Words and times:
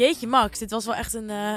Jeetje 0.00 0.26
Max, 0.26 0.58
dit 0.58 0.70
was 0.70 0.84
wel 0.84 0.94
echt 0.94 1.14
een 1.14 1.30
eh, 1.30 1.52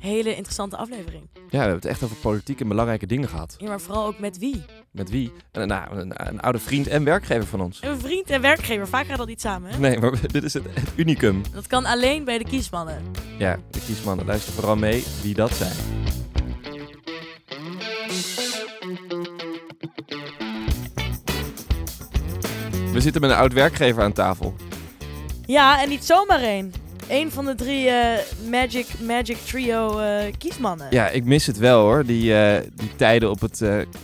hele 0.00 0.30
interessante 0.34 0.76
aflevering. 0.76 1.28
Ja, 1.34 1.40
we 1.50 1.56
hebben 1.56 1.74
het 1.74 1.84
echt 1.84 2.02
over 2.02 2.16
politiek 2.16 2.60
en 2.60 2.68
belangrijke 2.68 3.06
dingen 3.06 3.28
gehad. 3.28 3.54
Ja, 3.58 3.68
maar 3.68 3.80
vooral 3.80 4.06
ook 4.06 4.18
met 4.18 4.38
wie? 4.38 4.64
Met 4.90 5.10
wie? 5.10 5.32
Nou, 5.52 5.98
een, 5.98 6.28
een 6.28 6.40
oude 6.40 6.58
vriend 6.58 6.86
en 6.86 7.04
werkgever 7.04 7.46
van 7.46 7.60
ons. 7.60 7.82
Een 7.82 8.00
vriend 8.00 8.30
en 8.30 8.40
werkgever, 8.40 8.88
vaak 8.88 9.06
gaat 9.06 9.18
dat 9.18 9.26
niet 9.26 9.40
samen, 9.40 9.70
hè? 9.70 9.78
Nee, 9.78 9.98
maar 9.98 10.12
dit 10.32 10.44
is 10.44 10.54
het, 10.54 10.64
het 10.64 10.92
unicum. 10.96 11.42
Dat 11.52 11.66
kan 11.66 11.84
alleen 11.84 12.24
bij 12.24 12.38
de 12.38 12.44
kiesmannen. 12.44 13.02
Ja, 13.38 13.58
de 13.70 13.80
kiesmannen, 13.86 14.26
luister 14.26 14.52
vooral 14.52 14.76
mee 14.76 15.04
wie 15.22 15.34
dat 15.34 15.52
zijn. 15.52 15.76
We 22.92 23.00
zitten 23.00 23.20
met 23.20 23.30
een 23.30 23.36
oud 23.36 23.52
werkgever 23.52 24.02
aan 24.02 24.12
tafel. 24.12 24.54
Ja, 25.46 25.82
en 25.82 25.88
niet 25.88 26.04
zomaar 26.04 26.40
één. 26.40 26.86
Eén 27.08 27.30
van 27.30 27.44
de 27.44 27.54
drie 27.54 27.88
eh, 27.88 28.18
Magic, 28.50 28.86
Magic 29.00 29.36
Trio 29.36 29.98
eh, 29.98 30.32
kiesmannen. 30.38 30.86
Ja, 30.90 31.08
ik 31.08 31.24
mis 31.24 31.46
het 31.46 31.58
wel 31.58 31.80
hoor. 31.80 32.04
Die, 32.04 32.34
eh, 32.34 32.62
die 32.74 32.96
tijden 32.96 33.30
op 33.30 33.40
het 33.40 33.62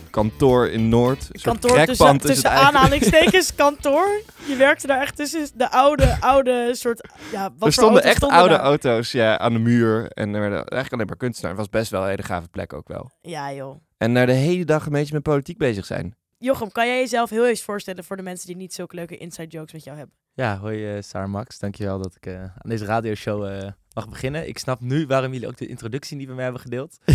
kantoor 0.09 0.67
in 0.69 0.89
Noord. 0.89 1.29
Een 1.31 1.41
kantoor 1.41 1.85
tussen, 1.85 2.17
tussen 2.17 2.51
aanhalingstekens 2.51 3.55
kantoor. 3.63 4.21
Je 4.47 4.55
werkte 4.55 4.87
daar 4.87 5.01
echt 5.01 5.15
tussen 5.15 5.47
de 5.55 5.71
oude, 5.71 6.17
oude 6.19 6.69
soort... 6.75 7.09
Ja, 7.31 7.53
wat 7.57 7.67
Er 7.67 7.73
stonden 7.73 8.03
echt 8.03 8.15
stonden 8.15 8.37
oude 8.37 8.53
daar? 8.53 8.63
auto's 8.63 9.11
ja, 9.11 9.37
aan 9.37 9.53
de 9.53 9.59
muur. 9.59 10.07
En 10.11 10.33
er 10.33 10.39
werden 10.39 10.57
eigenlijk 10.57 10.93
alleen 10.93 11.07
maar 11.07 11.17
kunstenaars. 11.17 11.57
Het 11.57 11.69
was 11.71 11.81
best 11.81 11.91
wel 11.91 12.01
een 12.01 12.09
hele 12.09 12.23
gave 12.23 12.47
plek 12.47 12.73
ook 12.73 12.87
wel. 12.87 13.11
Ja, 13.21 13.53
joh. 13.53 13.75
En 13.97 14.13
daar 14.13 14.25
de 14.25 14.31
hele 14.31 14.65
dag 14.65 14.85
een 14.85 14.91
beetje 14.91 15.13
met 15.13 15.23
politiek 15.23 15.57
bezig 15.57 15.85
zijn. 15.85 16.15
Jochem, 16.37 16.71
kan 16.71 16.87
jij 16.87 16.99
jezelf 16.99 17.29
heel 17.29 17.47
eens 17.47 17.63
voorstellen 17.63 18.03
voor 18.03 18.17
de 18.17 18.23
mensen 18.23 18.47
die 18.47 18.55
niet 18.55 18.73
zulke 18.73 18.95
leuke 18.95 19.17
inside 19.17 19.47
jokes 19.47 19.73
met 19.73 19.83
jou 19.83 19.97
hebben? 19.97 20.15
Ja, 20.35 20.59
hoi 20.59 20.95
uh, 20.95 21.01
Saar 21.01 21.29
Max. 21.29 21.59
Dankjewel 21.59 22.01
dat 22.01 22.15
ik 22.15 22.25
eh, 22.25 22.41
aan 22.41 22.69
deze 22.69 22.85
radioshow 22.85 23.45
eh, 23.45 23.71
mag 23.93 24.09
beginnen. 24.09 24.47
Ik 24.47 24.57
snap 24.57 24.79
nu 24.79 25.07
waarom 25.07 25.33
jullie 25.33 25.47
ook 25.47 25.57
de 25.57 25.67
introductie 25.67 26.17
niet 26.17 26.25
bij 26.25 26.35
mij 26.35 26.43
hebben 26.43 26.61
gedeeld. 26.61 26.97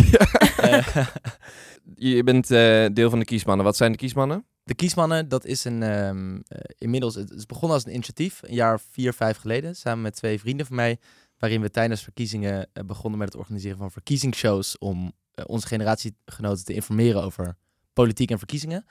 Je 1.95 2.23
bent 2.23 2.47
deel 2.95 3.09
van 3.09 3.19
de 3.19 3.25
kiesmannen. 3.25 3.65
Wat 3.65 3.77
zijn 3.77 3.91
de 3.91 3.97
kiesmannen? 3.97 4.45
de 4.63 4.75
Kiesmannen, 4.75 5.27
dat 5.27 5.45
is 5.45 5.63
een, 5.63 5.83
ehm, 5.83 6.39
eh, 6.47 6.59
inmiddels, 6.77 7.15
het 7.15 7.31
is 7.31 7.45
begonnen 7.45 7.77
als 7.77 7.85
een 7.85 7.93
initiatief, 7.93 8.39
een 8.43 8.53
jaar 8.53 8.79
vier, 8.91 9.13
vijf 9.13 9.37
geleden, 9.37 9.75
samen 9.75 10.01
met 10.01 10.15
twee 10.15 10.39
vrienden 10.39 10.65
van 10.65 10.75
mij, 10.75 10.99
waarin 11.37 11.61
we 11.61 11.69
tijdens 11.69 12.03
verkiezingen 12.03 12.69
begonnen 12.85 13.19
met 13.19 13.27
het 13.27 13.37
organiseren 13.37 13.77
van 13.77 13.91
verkiezingsshows 13.91 14.77
om 14.77 15.11
onze 15.45 15.67
generatiegenoten 15.67 16.65
te 16.65 16.73
informeren 16.73 17.23
over 17.23 17.55
politiek 17.93 18.31
en 18.31 18.37
verkiezingen. 18.37 18.85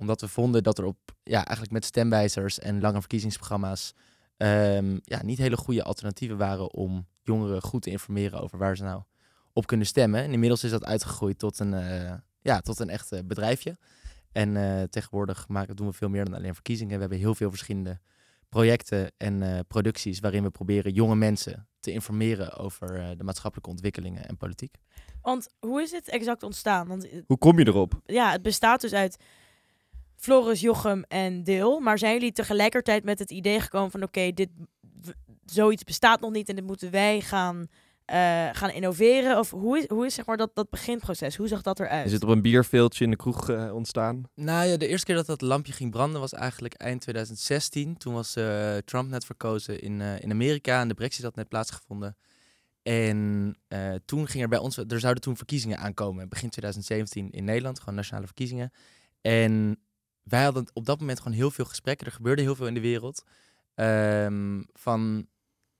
Omdat 0.00 0.20
we 0.20 0.28
vonden 0.28 0.62
dat 0.62 0.78
er 0.78 0.84
op, 0.84 0.96
ja, 1.22 1.36
eigenlijk 1.36 1.70
met 1.70 1.84
stemwijzers 1.84 2.58
en 2.58 2.80
lange 2.80 3.00
verkiezingsprogramma's 3.00 3.94
ehm, 4.36 4.98
ja, 5.02 5.22
niet 5.22 5.38
hele 5.38 5.56
goede 5.56 5.82
alternatieven 5.82 6.36
waren 6.36 6.72
om 6.72 7.06
jongeren 7.22 7.62
goed 7.62 7.82
te 7.82 7.90
informeren 7.90 8.40
over 8.40 8.58
waar 8.58 8.76
ze 8.76 8.82
nou 8.82 9.02
op 9.52 9.66
kunnen 9.66 9.86
stemmen. 9.86 10.22
En 10.22 10.32
inmiddels 10.32 10.64
is 10.64 10.70
dat 10.70 10.84
uitgegroeid 10.84 11.38
tot 11.38 11.58
een, 11.58 11.74
eh, 11.74 12.12
ja, 12.40 12.60
tot 12.60 12.78
een 12.78 12.88
echt 12.90 13.12
eh, 13.12 13.20
bedrijfje. 13.24 13.78
En 14.32 14.56
eh, 14.56 14.82
tegenwoordig 14.82 15.48
maken, 15.48 15.76
doen 15.76 15.86
we 15.86 15.92
veel 15.92 16.08
meer 16.08 16.24
dan 16.24 16.34
alleen 16.34 16.54
verkiezingen. 16.54 16.94
We 16.94 17.00
hebben 17.00 17.18
heel 17.18 17.34
veel 17.34 17.50
verschillende 17.50 18.00
projecten 18.48 19.12
en 19.16 19.42
eh, 19.42 19.58
producties 19.68 20.20
waarin 20.20 20.42
we 20.42 20.50
proberen 20.50 20.92
jonge 20.92 21.16
mensen 21.16 21.68
te 21.80 21.92
informeren 21.92 22.56
over 22.56 23.00
eh, 23.00 23.08
de 23.16 23.24
maatschappelijke 23.24 23.70
ontwikkelingen 23.70 24.28
en 24.28 24.36
politiek. 24.36 24.74
Want 25.22 25.48
hoe 25.58 25.82
is 25.82 25.90
dit 25.90 26.08
exact 26.08 26.42
ontstaan? 26.42 26.88
Want 26.88 27.06
Hoe 27.26 27.38
kom 27.38 27.58
je 27.58 27.66
erop? 27.66 28.00
ja, 28.04 28.30
het 28.30 28.42
bestaat 28.42 28.80
dus 28.80 28.92
uit 28.92 29.16
Floris, 30.20 30.60
Jochem 30.60 31.04
en 31.08 31.44
Deel. 31.44 31.80
Maar 31.80 31.98
zijn 31.98 32.12
jullie 32.12 32.32
tegelijkertijd 32.32 33.04
met 33.04 33.18
het 33.18 33.30
idee 33.30 33.60
gekomen 33.60 33.90
van... 33.90 34.02
oké, 34.02 34.30
dit 34.32 34.48
zoiets 35.44 35.84
bestaat 35.84 36.20
nog 36.20 36.32
niet 36.32 36.48
en 36.48 36.54
dit 36.54 36.66
moeten 36.66 36.90
wij 36.90 37.20
gaan, 37.20 37.66
eh, 38.04 38.48
gaan 38.52 38.70
innoveren? 38.70 39.38
Of 39.38 39.50
hoe 39.50 39.78
is, 39.78 39.88
hoe 39.88 40.06
is 40.06 40.14
zeg 40.14 40.26
maar 40.26 40.36
dat, 40.36 40.50
dat 40.54 40.70
beginproces? 40.70 41.36
Hoe 41.36 41.48
zag 41.48 41.62
dat 41.62 41.80
eruit? 41.80 42.06
Is 42.06 42.12
het 42.12 42.22
op 42.22 42.28
een 42.28 42.42
bierveeltje 42.42 43.04
in 43.04 43.10
de 43.10 43.16
kroeg 43.16 43.48
eh, 43.48 43.74
ontstaan? 43.74 44.22
Nou 44.34 44.68
ja, 44.68 44.76
de 44.76 44.86
eerste 44.86 45.06
keer 45.06 45.14
dat 45.14 45.26
dat 45.26 45.40
lampje 45.40 45.72
ging 45.72 45.90
branden 45.90 46.20
was 46.20 46.32
eigenlijk 46.32 46.74
eind 46.74 47.00
2016. 47.00 47.96
Toen 47.96 48.14
was 48.14 48.36
eh, 48.36 48.76
Trump 48.76 49.08
net 49.08 49.24
verkozen 49.24 49.80
in, 49.80 50.00
eh, 50.00 50.20
in 50.20 50.30
Amerika 50.30 50.80
en 50.80 50.88
de 50.88 50.94
brexit 50.94 51.24
had 51.24 51.36
net 51.36 51.48
plaatsgevonden. 51.48 52.16
En 52.82 53.56
eh, 53.68 53.94
toen 54.04 54.26
ging 54.26 54.42
er 54.42 54.48
bij 54.48 54.58
ons, 54.58 54.76
er 54.76 55.00
zouden 55.00 55.22
toen 55.22 55.36
verkiezingen 55.36 55.78
aankomen, 55.78 56.28
begin 56.28 56.50
2017 56.50 57.30
in 57.30 57.44
Nederland, 57.44 57.78
gewoon 57.78 57.94
nationale 57.94 58.26
verkiezingen. 58.26 58.72
En 59.20 59.78
wij 60.22 60.44
hadden 60.44 60.66
op 60.72 60.86
dat 60.86 61.00
moment 61.00 61.18
gewoon 61.20 61.36
heel 61.36 61.50
veel 61.50 61.64
gesprekken, 61.64 62.06
er 62.06 62.12
gebeurde 62.12 62.42
heel 62.42 62.54
veel 62.54 62.66
in 62.66 62.74
de 62.74 62.80
wereld. 62.80 63.24
Ehm, 63.74 64.62
van, 64.72 65.26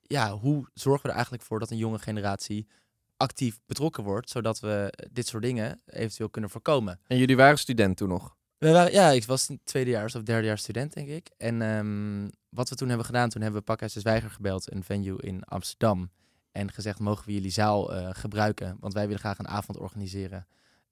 ja, 0.02 0.32
hoe 0.38 0.68
zorgen 0.74 1.02
we 1.02 1.08
er 1.08 1.14
eigenlijk 1.14 1.44
voor 1.44 1.58
dat 1.58 1.70
een 1.70 1.76
jonge 1.76 1.98
generatie 1.98 2.66
actief 3.16 3.60
betrokken 3.66 4.04
wordt, 4.04 4.30
zodat 4.30 4.60
we 4.60 4.92
dit 5.12 5.26
soort 5.26 5.42
dingen 5.42 5.80
eventueel 5.86 6.30
kunnen 6.30 6.50
voorkomen. 6.50 7.00
En 7.06 7.18
jullie 7.18 7.36
waren 7.36 7.58
student 7.58 7.96
toen 7.96 8.08
nog? 8.08 8.36
We 8.58 8.70
waren, 8.70 8.92
ja, 8.92 9.10
ik 9.10 9.24
was 9.24 9.50
tweedejaars 9.64 10.14
of 10.14 10.22
derdejaars 10.22 10.62
student, 10.62 10.92
denk 10.92 11.08
ik. 11.08 11.30
En 11.36 11.62
ehm, 11.62 12.28
wat 12.48 12.68
we 12.68 12.74
toen 12.74 12.88
hebben 12.88 13.06
gedaan, 13.06 13.28
toen 13.28 13.42
hebben 13.42 13.60
we 13.60 13.66
Pakhuis 13.66 13.92
de 13.92 14.00
Zwijger 14.00 14.30
gebeld, 14.30 14.72
een 14.72 14.84
venue 14.84 15.22
in 15.22 15.44
Amsterdam. 15.44 16.10
En 16.52 16.72
gezegd, 16.72 16.98
mogen 16.98 17.26
we 17.26 17.32
jullie 17.32 17.50
zaal 17.50 17.94
eh, 17.94 18.08
gebruiken? 18.12 18.76
Want 18.80 18.94
wij 18.94 19.04
willen 19.04 19.20
graag 19.20 19.38
een 19.38 19.48
avond 19.48 19.78
organiseren 19.78 20.46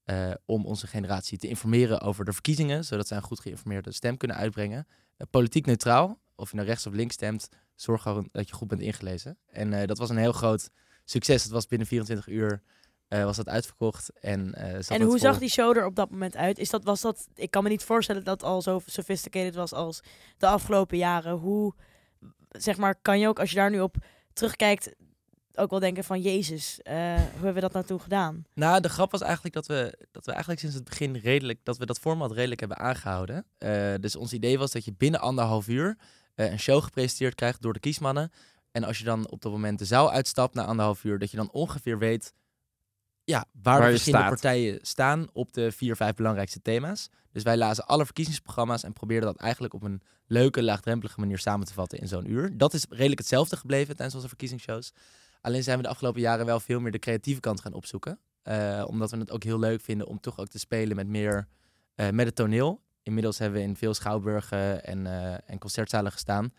eh, 0.09 0.31
om 0.45 0.65
onze 0.65 0.87
generatie 0.87 1.37
te 1.37 1.47
informeren 1.47 2.01
over 2.01 2.25
de 2.25 2.33
verkiezingen. 2.33 2.85
Zodat 2.85 3.07
zij 3.07 3.17
een 3.17 3.23
goed 3.23 3.39
geïnformeerde 3.39 3.91
stem 3.91 4.17
kunnen 4.17 4.37
uitbrengen. 4.37 4.87
Eh, 5.17 5.27
politiek 5.29 5.65
neutraal, 5.65 6.19
of 6.35 6.49
je 6.49 6.55
nou 6.55 6.67
rechts 6.67 6.87
of 6.87 6.93
links 6.93 7.13
stemt, 7.13 7.49
zorg 7.75 8.01
gewoon 8.01 8.29
dat 8.31 8.47
je 8.47 8.55
goed 8.55 8.67
bent 8.67 8.81
ingelezen. 8.81 9.37
En 9.45 9.73
eh, 9.73 9.87
dat 9.87 9.97
was 9.97 10.09
een 10.09 10.17
heel 10.17 10.31
groot 10.31 10.69
succes. 11.05 11.43
Het 11.43 11.51
was 11.51 11.67
binnen 11.67 11.87
24 11.87 12.27
uur 12.27 12.61
was 13.09 13.35
dat 13.35 13.49
uitverkocht. 13.49 14.11
En, 14.19 14.53
en 14.87 15.01
hoe 15.01 15.19
zag 15.19 15.39
die 15.39 15.49
show 15.49 15.77
er 15.77 15.85
op 15.85 15.95
dat 15.95 16.09
moment 16.09 16.35
uit? 16.35 16.59
Is 16.59 16.69
dat, 16.69 16.83
was 16.83 17.01
dat, 17.01 17.27
ik 17.35 17.51
kan 17.51 17.63
me 17.63 17.69
niet 17.69 17.83
voorstellen 17.83 18.23
dat 18.23 18.41
het 18.41 18.49
al 18.49 18.61
zo 18.61 18.81
sophisticated 18.85 19.55
was 19.55 19.73
als 19.73 19.99
de 20.37 20.47
afgelopen 20.47 20.97
jaren. 20.97 21.35
Hoe, 21.35 21.73
zeg 22.49 22.77
maar, 22.77 22.95
kan 23.01 23.19
je 23.19 23.27
ook 23.27 23.39
als 23.39 23.49
je 23.49 23.55
daar 23.55 23.69
nu 23.69 23.79
op 23.79 23.95
terugkijkt, 24.33 24.95
ook 25.59 25.69
wel 25.69 25.79
denken 25.79 26.03
van 26.03 26.21
Jezus, 26.21 26.81
eh, 26.81 26.95
hoe 26.95 27.31
hebben 27.33 27.53
we 27.53 27.59
dat 27.59 27.73
nou 27.73 27.85
toen 27.85 28.01
gedaan? 28.01 28.45
Nou, 28.53 28.81
de 28.81 28.89
grap 28.89 29.11
was 29.11 29.21
eigenlijk 29.21 29.53
dat 29.55 29.67
we, 29.67 30.07
dat 30.11 30.25
we 30.25 30.31
eigenlijk 30.31 30.61
sinds 30.61 30.75
het 30.75 30.83
begin 30.83 31.15
redelijk, 31.15 31.59
dat 31.63 31.77
we 31.77 31.85
dat 31.85 31.99
format 31.99 32.31
redelijk 32.31 32.59
hebben 32.59 32.77
aangehouden. 32.77 33.45
Eh, 33.57 33.93
dus 33.99 34.15
ons 34.15 34.33
idee 34.33 34.59
was 34.59 34.71
dat 34.71 34.85
je 34.85 34.93
binnen 34.97 35.19
anderhalf 35.19 35.67
uur 35.67 35.97
eh, 36.35 36.51
een 36.51 36.59
show 36.59 36.83
gepresenteerd 36.83 37.35
krijgt 37.35 37.61
door 37.61 37.73
de 37.73 37.79
kiesmannen. 37.79 38.31
En 38.71 38.83
als 38.83 38.97
je 38.97 39.03
dan 39.03 39.29
op 39.29 39.41
dat 39.41 39.51
moment 39.51 39.79
de 39.79 39.85
zaal 39.85 40.11
uitstapt 40.11 40.53
na 40.53 40.65
anderhalf 40.65 41.03
uur, 41.03 41.19
dat 41.19 41.31
je 41.31 41.37
dan 41.37 41.51
ongeveer 41.51 41.97
weet 41.97 42.33
ja, 43.23 43.45
waar, 43.51 43.73
Waar 43.73 43.79
de 43.79 43.85
je 43.85 43.91
verschillende 43.91 44.25
staat. 44.25 44.41
partijen 44.41 44.79
staan 44.81 45.27
op 45.33 45.53
de 45.53 45.71
vier, 45.71 45.95
vijf 45.95 46.15
belangrijkste 46.15 46.61
thema's. 46.61 47.09
Dus 47.31 47.43
wij 47.43 47.57
lazen 47.57 47.85
alle 47.85 48.05
verkiezingsprogramma's 48.05 48.83
en 48.83 48.93
probeerden 48.93 49.33
dat 49.33 49.41
eigenlijk 49.41 49.73
op 49.73 49.83
een 49.83 50.01
leuke, 50.27 50.63
laagdrempelige 50.63 51.19
manier 51.19 51.37
samen 51.37 51.65
te 51.65 51.73
vatten 51.73 51.99
in 51.99 52.07
zo'n 52.07 52.31
uur. 52.31 52.57
Dat 52.57 52.73
is 52.73 52.85
redelijk 52.89 53.19
hetzelfde 53.19 53.57
gebleven 53.57 53.95
tijdens 53.95 54.15
onze 54.15 54.27
verkiezingsshows. 54.27 54.93
Alleen 55.41 55.63
zijn 55.63 55.77
we 55.77 55.83
de 55.83 55.89
afgelopen 55.89 56.21
jaren 56.21 56.45
wel 56.45 56.59
veel 56.59 56.79
meer 56.79 56.91
de 56.91 56.99
creatieve 56.99 57.39
kant 57.39 57.61
gaan 57.61 57.73
opzoeken. 57.73 58.19
Eh, 58.41 58.83
omdat 58.87 59.11
we 59.11 59.17
het 59.17 59.31
ook 59.31 59.43
heel 59.43 59.59
leuk 59.59 59.81
vinden 59.81 60.07
om 60.07 60.19
toch 60.19 60.39
ook 60.39 60.47
te 60.47 60.59
spelen 60.59 60.95
met 60.95 61.07
meer 61.07 61.47
eh, 61.95 62.09
met 62.09 62.25
het 62.25 62.35
toneel. 62.35 62.81
Inmiddels 63.03 63.37
hebben 63.37 63.59
we 63.59 63.67
in 63.67 63.75
veel 63.75 63.93
schouwburgen 63.93 64.83
en, 64.83 65.07
eh, 65.07 65.49
en 65.49 65.59
concertzalen 65.59 66.11
gestaan. 66.11 66.53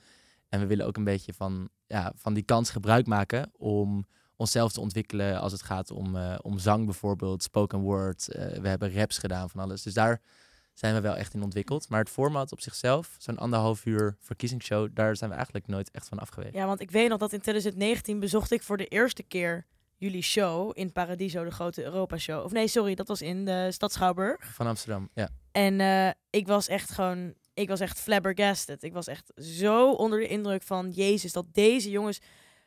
En 0.48 0.60
we 0.60 0.66
willen 0.66 0.86
ook 0.86 0.96
een 0.96 1.04
beetje 1.04 1.32
van, 1.32 1.68
ja, 1.86 2.12
van 2.16 2.34
die 2.34 2.42
kans 2.42 2.70
gebruik 2.70 3.06
maken 3.06 3.50
om 3.56 4.06
onszelf 4.36 4.72
te 4.72 4.80
ontwikkelen 4.80 5.40
als 5.40 5.52
het 5.52 5.62
gaat 5.62 5.90
om, 5.90 6.16
om 6.42 6.58
zang 6.58 6.84
bijvoorbeeld, 6.84 7.42
spoken 7.42 7.78
word. 7.78 8.26
We 8.60 8.68
hebben 8.68 8.94
raps 8.94 9.18
gedaan 9.18 9.50
van 9.50 9.60
alles. 9.60 9.82
Dus 9.82 9.94
daar 9.94 10.20
zijn 10.72 10.94
we 10.94 11.00
wel 11.00 11.16
echt 11.16 11.34
in 11.34 11.42
ontwikkeld. 11.42 11.88
Maar 11.88 12.00
het 12.00 12.10
format 12.10 12.52
op 12.52 12.60
zichzelf, 12.60 13.14
zo'n 13.18 13.38
anderhalf 13.38 13.84
uur 13.84 14.16
verkiezingsshow, 14.20 14.88
daar 14.94 15.16
zijn 15.16 15.30
we 15.30 15.36
eigenlijk 15.36 15.66
nooit 15.66 15.90
echt 15.90 16.08
van 16.08 16.18
afgewezen. 16.18 16.58
Ja, 16.58 16.66
want 16.66 16.80
ik 16.80 16.90
weet 16.90 17.08
nog 17.08 17.18
dat 17.18 17.32
in 17.32 17.40
2019 17.40 18.20
bezocht 18.20 18.50
ik 18.50 18.62
voor 18.62 18.76
de 18.76 18.86
eerste 18.86 19.22
keer 19.22 19.66
jullie 19.96 20.22
show 20.22 20.70
in 20.74 20.92
Paradiso, 20.92 21.44
de 21.44 21.50
grote 21.50 21.84
Europa-show. 21.84 22.44
Of 22.44 22.52
nee, 22.52 22.68
sorry, 22.68 22.94
dat 22.94 23.08
was 23.08 23.22
in 23.22 23.44
de 23.44 23.68
stad 23.72 23.92
Schouwburg. 23.92 24.54
Van 24.54 24.66
Amsterdam, 24.66 25.08
ja. 25.14 25.28
En 25.52 25.80
eh, 25.80 26.10
ik 26.30 26.46
was 26.46 26.68
echt 26.68 26.90
gewoon, 26.90 27.34
ik 27.54 27.68
was 27.68 27.80
echt 27.80 28.00
flabbergasted. 28.00 28.82
Ik 28.82 28.92
was 28.92 29.06
echt 29.06 29.32
zo 29.36 29.90
onder 29.92 30.18
de 30.18 30.26
indruk 30.26 30.62
van 30.62 30.90
Jezus, 30.90 31.32
dat 31.32 31.46
deze 31.52 31.90
jongens 31.90 32.20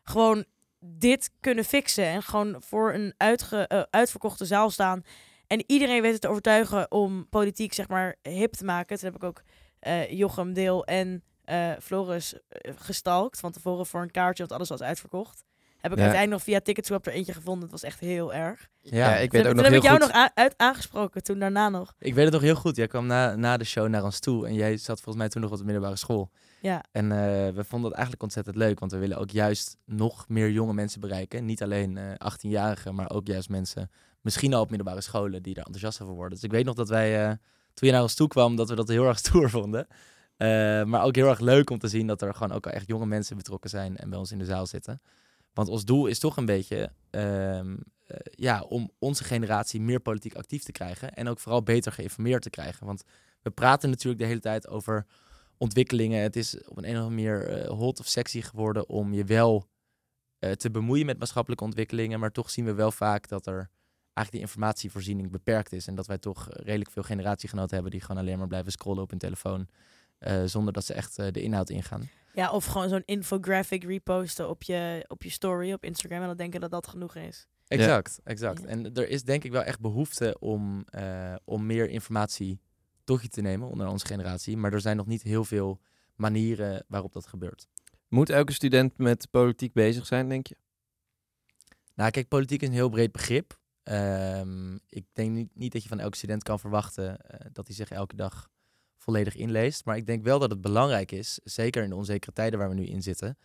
gewoon 0.04 0.46
dit 0.80 1.32
kunnen 1.40 1.66
fixen. 1.66 2.06
En 2.06 2.24
gewoon 2.24 2.62
voor 2.62 2.94
een 2.94 3.14
uitge, 3.18 3.68
eh, 3.68 3.82
uitverkochte 3.90 4.46
zaal 4.46 4.70
staan. 4.70 5.04
En 5.54 5.64
iedereen 5.68 6.02
weet 6.02 6.12
het 6.12 6.22
te 6.22 6.28
overtuigen 6.28 6.92
om 6.92 7.30
politiek, 7.30 7.74
zeg 7.74 7.88
maar, 7.88 8.16
hip 8.22 8.54
te 8.54 8.66
maken. 8.66 8.98
Toen 8.98 9.06
heb 9.06 9.16
ik 9.16 9.24
ook 9.24 9.42
eh, 9.80 10.12
Jochem 10.12 10.54
Deel 10.54 10.86
en 10.86 11.24
eh, 11.44 11.72
Floris 11.82 12.34
eh, 12.48 12.74
gestalkt. 12.78 13.40
Van 13.40 13.52
tevoren 13.52 13.86
voor 13.86 14.02
een 14.02 14.12
kaartje, 14.12 14.44
want 14.44 14.56
alles 14.56 14.70
was 14.70 14.82
uitverkocht. 14.82 15.44
Heb 15.78 15.92
ik 15.92 15.98
Ja. 15.98 16.04
uiteindelijk 16.04 16.30
nog 16.32 16.42
via 16.56 16.60
Ticketswap 16.66 17.06
er 17.06 17.14
eentje 17.14 17.34
gevonden. 17.34 17.62
Het 17.64 17.72
was 17.72 17.84
echt 17.84 18.00
heel 18.00 18.34
erg. 18.34 18.68
Ja, 18.82 19.16
ik 19.16 19.30
Toen 19.30 19.32
weet 19.32 19.32
heb, 19.32 19.42
ook 19.42 19.46
toen 19.46 19.56
nog 19.56 19.64
heb 19.64 19.72
heel 19.72 19.76
ik 19.76 19.84
jou 19.84 20.02
goed. 20.02 20.14
nog 20.14 20.32
uit 20.34 20.54
aangesproken, 20.58 21.24
toen 21.24 21.40
daarna 21.40 21.70
nog. 21.70 21.94
Ik 22.00 22.14
weet 22.14 22.24
het 22.24 22.34
nog 22.34 22.42
heel 22.42 22.56
goed. 22.56 22.76
Jij 22.76 22.88
kwam 22.88 23.06
na, 23.06 23.36
na 23.36 23.58
de 23.58 23.64
show 23.64 23.88
naar 23.88 24.04
ons 24.04 24.20
toe 24.20 24.48
en 24.48 24.54
jij 24.54 24.78
zat 24.78 24.96
volgens 24.96 25.16
mij 25.16 25.30
toen 25.30 25.42
nog 25.42 25.52
op 25.52 25.58
de 25.58 25.64
middelbare 25.64 25.96
school. 25.96 26.32
Ja. 26.62 26.84
En 26.92 27.12
eh, 27.12 27.18
we 27.54 27.64
vonden 27.64 27.84
het 27.88 27.94
eigenlijk 27.94 28.24
ontzettend 28.24 28.56
leuk, 28.56 28.80
want 28.80 28.92
we 28.92 28.98
willen 28.98 29.18
ook 29.18 29.30
juist 29.30 29.78
nog 29.86 30.28
meer 30.28 30.50
jonge 30.52 30.74
mensen 30.74 31.00
bereiken. 31.02 31.46
Niet 31.46 31.64
alleen 31.64 31.98
eh 31.98 32.32
18-jarigen, 32.34 32.94
maar 32.94 33.10
ook 33.10 33.28
juist 33.28 33.50
mensen, 33.50 33.90
misschien 34.24 34.54
al 34.54 34.62
op 34.62 34.70
middelbare 34.70 35.02
scholen, 35.02 35.44
die 35.44 35.54
er 35.54 35.66
enthousiast 35.66 36.02
over 36.02 36.14
worden. 36.14 36.34
Dus 36.34 36.44
ik 36.44 36.52
weet 36.52 36.66
nog 36.66 36.76
dat 36.76 36.90
wij, 36.90 37.26
eh, 37.26 37.36
toen 37.74 37.88
je 37.88 37.92
naar 37.92 38.02
ons 38.02 38.16
toe 38.16 38.28
kwam, 38.28 38.56
dat 38.56 38.70
we 38.70 38.76
dat 38.76 38.88
heel 38.88 39.08
erg 39.08 39.18
stoer 39.26 39.50
vonden. 39.50 39.88
Eh, 40.38 40.84
maar 40.84 41.04
ook 41.04 41.16
heel 41.16 41.28
erg 41.28 41.40
leuk 41.40 41.70
om 41.70 41.80
te 41.80 41.88
zien 41.88 42.08
dat 42.08 42.22
er 42.22 42.34
gewoon 42.34 42.52
ook 42.52 42.66
al 42.66 42.72
echt 42.72 42.88
jonge 42.88 43.06
mensen 43.06 43.38
betrokken 43.38 43.70
zijn 43.70 43.98
en 43.98 44.10
bij 44.10 44.20
ons 44.20 44.32
in 44.32 44.38
de 44.38 44.46
zaal 44.46 44.66
zitten. 44.66 45.02
Want 45.54 45.68
ons 45.68 45.86
doel 45.86 46.08
is 46.08 46.20
toch 46.20 46.38
een 46.38 46.46
beetje 46.46 46.92
ehm, 47.10 47.76
eh, 48.08 48.18
ja, 48.24 48.62
om 48.62 48.92
onze 49.00 49.24
generatie 49.24 49.82
meer 49.82 50.00
politiek 50.00 50.36
actief 50.36 50.64
te 50.64 50.72
krijgen. 50.72 51.14
En 51.14 51.28
ook 51.28 51.40
vooral 51.40 51.64
beter 51.64 51.92
geïnformeerd 51.92 52.42
te 52.42 52.50
krijgen. 52.50 52.86
Want 52.86 53.04
we 53.42 53.50
praten 53.50 53.90
natuurlijk 53.90 54.22
de 54.22 54.28
hele 54.28 54.40
tijd 54.40 54.68
over 54.68 55.06
ontwikkelingen. 55.58 56.22
Het 56.22 56.36
is 56.36 56.68
op 56.68 56.78
een, 56.78 56.90
een 56.90 56.98
of 56.98 57.04
andere 57.04 57.16
manier 57.16 57.68
hot 57.68 58.00
of 58.00 58.08
sexy 58.08 58.42
geworden 58.42 58.90
om 58.90 59.14
je 59.14 59.24
wel 59.24 59.68
te 60.58 60.72
bemoeien 60.72 61.06
met 61.06 61.20
maatschappelijke 61.20 61.64
ontwikkelingen. 61.64 62.20
Maar 62.20 62.32
toch 62.32 62.50
zien 62.50 62.66
we 62.66 62.74
wel 62.74 62.92
vaak 62.92 63.28
dat 63.28 63.46
er 63.46 63.70
eigenlijk 64.14 64.32
die 64.32 64.40
informatievoorziening 64.40 65.32
beperkt 65.32 65.72
is. 65.74 65.88
En 65.88 65.96
dat 65.96 66.08
wij 66.08 66.18
toch 66.18 66.48
redelijk 66.50 66.92
veel 66.92 67.04
generatiegenoten 67.04 67.74
hebben 67.74 67.92
die 67.92 68.02
gewoon 68.02 68.22
alleen 68.22 68.38
maar 68.38 68.48
blijven 68.48 68.72
scrollen 68.72 69.04
op 69.04 69.10
hun 69.10 69.20
telefoon. 69.20 69.68
eh, 70.18 70.44
zonder 70.46 70.74
dat 70.74 70.86
ze 70.86 70.94
echt 70.94 71.18
eh, 71.18 71.28
de 71.32 71.42
inhoud 71.42 71.70
ingaan. 71.70 72.10
Ja, 72.34 72.52
of 72.52 72.66
gewoon 72.66 72.90
zo'n 72.90 73.04
infographic 73.06 73.84
reposten 73.84 74.50
op 74.50 74.64
je, 74.64 75.06
op 75.08 75.24
je 75.24 75.30
story 75.30 75.74
op 75.74 75.84
Instagram 75.84 76.22
en 76.22 76.28
dan 76.28 76.38
denken 76.38 76.60
dat 76.62 76.72
dat 76.72 76.88
genoeg 76.88 77.16
is. 77.16 77.48
Exact, 77.68 78.20
exact. 78.24 78.62
Ja. 78.62 78.68
En 78.68 78.94
er 78.94 79.10
is 79.10 79.24
denk 79.24 79.44
ik 79.44 79.52
wel 79.52 79.64
echt 79.64 79.80
behoefte 79.80 80.38
om, 80.40 80.84
eh, 80.86 81.36
om 81.44 81.66
meer 81.66 81.90
informatie 81.90 82.60
tot 83.04 83.22
je 83.22 83.28
te 83.28 83.42
nemen 83.42 83.70
onder 83.70 83.88
onze 83.88 84.06
generatie. 84.06 84.58
Maar 84.58 84.74
er 84.74 84.82
zijn 84.82 84.98
nog 84.98 85.06
niet 85.06 85.22
heel 85.22 85.44
veel 85.44 85.80
manieren 86.16 86.86
waarop 86.88 87.14
dat 87.14 87.28
gebeurt. 87.28 87.68
Moet 88.08 88.30
elke 88.30 88.54
student 88.54 88.98
met 88.98 89.28
politiek 89.32 89.74
bezig 89.74 90.06
zijn, 90.06 90.30
denk 90.30 90.48
je? 90.48 90.58
Nou, 91.96 92.12
kijk, 92.12 92.28
politiek 92.28 92.62
is 92.62 92.68
een 92.68 92.74
heel 92.74 92.90
breed 92.90 93.12
begrip. 93.12 93.60
Ehm, 93.84 94.76
ik 94.90 95.06
denk 95.14 95.32
niet, 95.32 95.50
niet 95.54 95.72
dat 95.72 95.84
je 95.84 95.90
van 95.90 96.00
elke 96.00 96.18
student 96.18 96.44
kan 96.44 96.60
verwachten 96.60 97.18
eh, 97.18 97.46
dat 97.52 97.68
hij 97.68 97.76
zich 97.76 97.90
elke 97.90 98.16
dag 98.16 98.50
volledig 98.98 99.36
inleest. 99.36 99.86
Maar 99.86 99.98
ik 99.98 100.06
denk 100.06 100.24
wel 100.24 100.40
dat 100.40 100.50
het 100.50 100.62
belangrijk 100.62 101.12
is, 101.12 101.40
zeker 101.44 101.84
in 101.84 101.90
de 101.90 101.96
onzekere 101.96 102.34
tijden 102.34 102.60
waar 102.60 102.70
we 102.70 102.76
nu 102.76 102.86
in 102.86 103.02
zitten, 103.02 103.38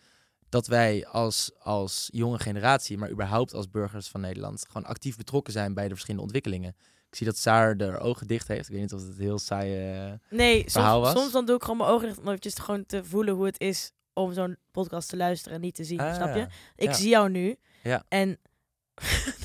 dat 0.49 0.67
wij 0.67 1.05
als, 1.07 1.51
als 1.59 2.09
jonge 2.11 2.39
generatie, 2.39 2.97
maar 2.97 3.09
überhaupt 3.11 3.53
als 3.53 3.69
burgers 3.69 4.07
van 4.07 4.21
Nederland, 4.21 4.65
gewoon 4.67 4.87
actief 4.87 5.17
betrokken 5.17 5.53
zijn 5.53 5.73
bij 5.73 5.83
de 5.83 5.89
verschillende 5.89 6.23
ontwikkelingen. 6.23 6.75
Ik 7.09 7.15
zie 7.15 7.25
dat 7.25 7.37
Saar 7.37 7.77
de 7.77 7.97
ogen 7.97 8.27
dicht 8.27 8.47
heeft. 8.47 8.67
Ik 8.67 8.71
weet 8.73 8.81
niet 8.81 8.93
of 8.93 9.07
het 9.07 9.17
heel 9.17 9.39
saai... 9.39 9.93
eh, 10.07 10.13
Nee, 10.29 10.69
Verhaal 10.71 11.03
soms, 11.03 11.13
was? 11.13 11.21
soms 11.21 11.33
dan 11.33 11.45
doe 11.45 11.55
ik 11.55 11.61
gewoon 11.61 11.77
mijn 11.77 11.89
ogen 11.89 12.07
dicht 12.07 12.19
om 12.19 12.27
eventjes 12.27 12.55
gewoon 12.55 12.85
te 12.85 13.03
voelen 13.03 13.33
hoe 13.33 13.45
het 13.45 13.59
is 13.59 13.91
om 14.13 14.33
zo'n 14.33 14.57
podcast 14.71 15.09
te 15.09 15.17
luisteren 15.17 15.55
en 15.55 15.61
niet 15.63 15.75
te 15.75 15.83
zien. 15.83 15.99
ah, 15.99 16.15
snap 16.15 16.35
je? 16.35 16.47
Ik 16.75 16.87
ja. 16.87 16.93
zie 16.93 17.09
jou 17.09 17.29
nu. 17.29 17.55
Ja. 17.83 18.03
En 18.07 18.39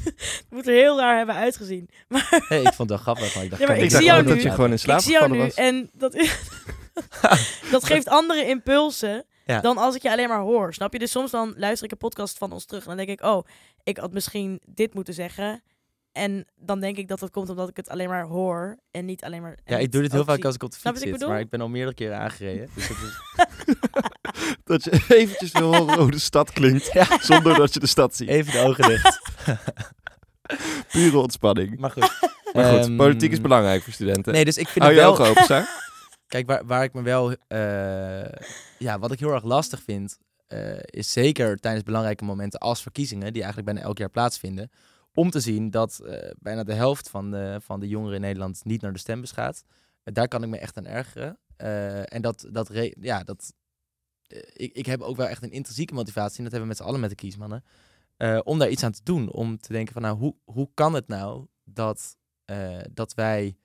het 0.04 0.46
moet 0.50 0.66
er 0.66 0.72
heel 0.74 0.98
raar 0.98 1.16
hebben 1.16 1.34
uitgezien. 1.34 1.88
Maar 2.08 2.44
Hey, 2.48 2.60
ik 2.60 2.72
vond 2.72 2.78
het 2.78 2.88
wel 2.88 2.98
grappig, 2.98 3.34
maar 3.34 3.44
ik 3.44 3.50
dacht... 3.50 3.62
Ja, 3.62 3.68
maar 3.68 3.78
ik 3.78 3.90
zie 3.90 4.02
jou 4.04 4.16
dat 4.18 4.26
nu. 4.26 4.34
dat 4.34 4.42
je 4.42 4.50
gewoon 4.50 4.66
in 4.68 4.72
ik 4.74 4.80
slaap 4.80 5.00
zie 5.00 5.12
jou 5.12 5.22
gevallen 5.24 5.44
nu 5.44 5.52
was. 5.54 5.64
en 5.64 5.90
dat, 5.92 6.12
dat 7.74 7.84
geeft 7.84 8.08
andere 8.08 8.46
impulsen 8.46 9.24
Ja. 9.44 9.60
dan 9.60 9.76
als 9.78 9.94
ik 9.94 10.02
je 10.02 10.10
alleen 10.10 10.28
maar 10.28 10.40
hoor. 10.40 10.74
Snap 10.74 10.92
je? 10.92 10.98
Dus 10.98 11.10
soms 11.10 11.30
dan 11.30 11.54
luister 11.56 11.84
ik 11.84 11.92
een 11.92 11.98
podcast 11.98 12.38
van 12.38 12.52
ons 12.52 12.64
terug 12.64 12.82
en 12.82 12.88
dan 12.96 13.06
denk 13.06 13.20
ik, 13.20 13.26
oh, 13.26 13.46
ik 13.82 13.96
had 13.96 14.12
misschien 14.12 14.60
dit 14.66 14.94
moeten 14.94 15.14
zeggen. 15.14 15.62
En 16.12 16.46
dan 16.56 16.80
denk 16.80 16.96
ik 16.96 17.08
dat 17.08 17.18
dat 17.18 17.30
komt 17.30 17.48
omdat 17.48 17.68
ik 17.68 17.76
het 17.76 17.88
alleen 17.88 18.08
maar 18.08 18.24
hoor 18.24 18.78
en 18.90 19.04
niet 19.04 19.24
alleen 19.24 19.42
maar. 19.42 19.58
Ja, 19.64 19.78
ik 19.78 19.92
doe 19.92 20.02
dit 20.02 20.12
heel 20.12 20.24
vaak 20.24 20.44
als 20.44 20.54
ik 20.54 20.62
op 20.62 20.70
de 20.70 20.76
fiets 20.76 21.02
ik 21.02 21.08
zit, 21.18 21.28
maar 21.28 21.40
ik 21.40 21.48
ben 21.50 21.60
al 21.60 21.68
meerdere 21.68 21.94
keren 21.94 22.18
aangereden. 22.18 22.68
Dus 22.74 22.88
het 22.88 22.96
is... 22.96 23.18
Dat 24.64 24.84
je 24.84 24.90
eventjes 25.08 25.52
wil 25.52 25.74
horen 25.76 25.98
hoe 25.98 26.10
de 26.10 26.18
stad 26.18 26.50
klinkt, 26.52 26.92
Ja. 26.92 27.18
zonder 27.20 27.54
dat 27.56 27.74
je 27.74 27.80
de 27.80 27.86
stad 27.86 28.16
ziet. 28.16 28.28
Even 28.28 28.52
de 28.52 28.58
ogen 28.58 28.88
dicht. 28.88 29.20
Pure 30.92 31.18
ontspanning. 31.18 31.78
Maar 31.78 31.90
goed. 31.90 32.18
Maar 32.52 32.64
goed, 32.74 32.84
Ehm, 32.86 32.96
politiek 32.96 33.32
is 33.32 33.40
belangrijk 33.40 33.82
voor 33.82 33.92
studenten. 33.92 34.32
Nee, 34.32 34.44
dus 34.44 34.58
ik 34.58 34.68
vind 34.68 34.84
Hou 34.84 34.96
het 34.96 35.02
je 35.04 35.08
wel... 35.10 35.18
ogen 35.20 35.30
open, 35.30 35.44
Saar? 35.44 35.82
Kijk, 36.26 36.46
waar, 36.46 36.66
waar 36.66 36.84
ik 36.84 36.92
me 36.92 37.02
wel... 37.02 37.34
eh, 37.48 38.32
ja, 38.78 38.98
wat 38.98 39.12
ik 39.12 39.18
heel 39.18 39.32
erg 39.32 39.42
lastig 39.44 39.82
vind... 39.82 40.18
eh, 40.46 40.76
is 40.84 41.12
zeker 41.12 41.56
tijdens 41.56 41.84
belangrijke 41.84 42.24
momenten 42.24 42.60
als 42.60 42.82
verkiezingen... 42.82 43.32
die 43.32 43.42
eigenlijk 43.42 43.72
bijna 43.72 43.86
elk 43.88 43.98
jaar 43.98 44.08
plaatsvinden... 44.10 44.70
om 45.14 45.30
te 45.30 45.40
zien 45.40 45.70
dat 45.70 46.00
eh, 46.06 46.30
bijna 46.38 46.64
de 46.64 46.74
helft 46.74 47.10
van 47.10 47.30
de, 47.30 47.58
van 47.64 47.80
de 47.80 47.88
jongeren 47.88 48.14
in 48.14 48.20
Nederland... 48.20 48.60
niet 48.64 48.80
naar 48.82 48.92
de 48.92 48.98
stembus 48.98 49.30
gaat. 49.32 49.64
Daar 50.04 50.28
kan 50.28 50.42
ik 50.42 50.48
me 50.48 50.58
echt 50.58 50.76
aan 50.76 50.86
ergeren. 50.86 51.38
Eh, 51.56 52.12
en 52.14 52.22
dat... 52.22 52.46
dat 52.50 52.68
re- 52.68 52.94
ja, 53.00 53.22
dat 53.22 53.52
ik, 54.52 54.72
ik 54.72 54.86
heb 54.86 55.00
ook 55.00 55.16
wel 55.16 55.26
echt 55.28 55.42
een 55.42 55.50
intrinsieke 55.52 55.94
motivatie... 55.94 56.38
en 56.38 56.42
dat 56.44 56.52
hebben 56.52 56.60
we 56.70 56.74
met 56.74 56.76
z'n 56.76 56.82
allen 56.88 57.00
met 57.00 57.10
de 57.10 57.16
kiesmannen... 57.16 57.64
eh, 58.16 58.40
om 58.44 58.58
daar 58.58 58.68
iets 58.70 58.82
aan 58.82 58.92
te 58.92 59.00
doen. 59.02 59.30
Om 59.32 59.58
te 59.58 59.72
denken 59.72 59.92
van, 59.92 60.02
nou, 60.02 60.18
hoe, 60.18 60.34
hoe 60.44 60.70
kan 60.74 60.94
het 60.94 61.08
nou 61.08 61.46
dat, 61.64 62.16
eh, 62.44 62.78
dat 62.92 63.14
wij 63.14 63.56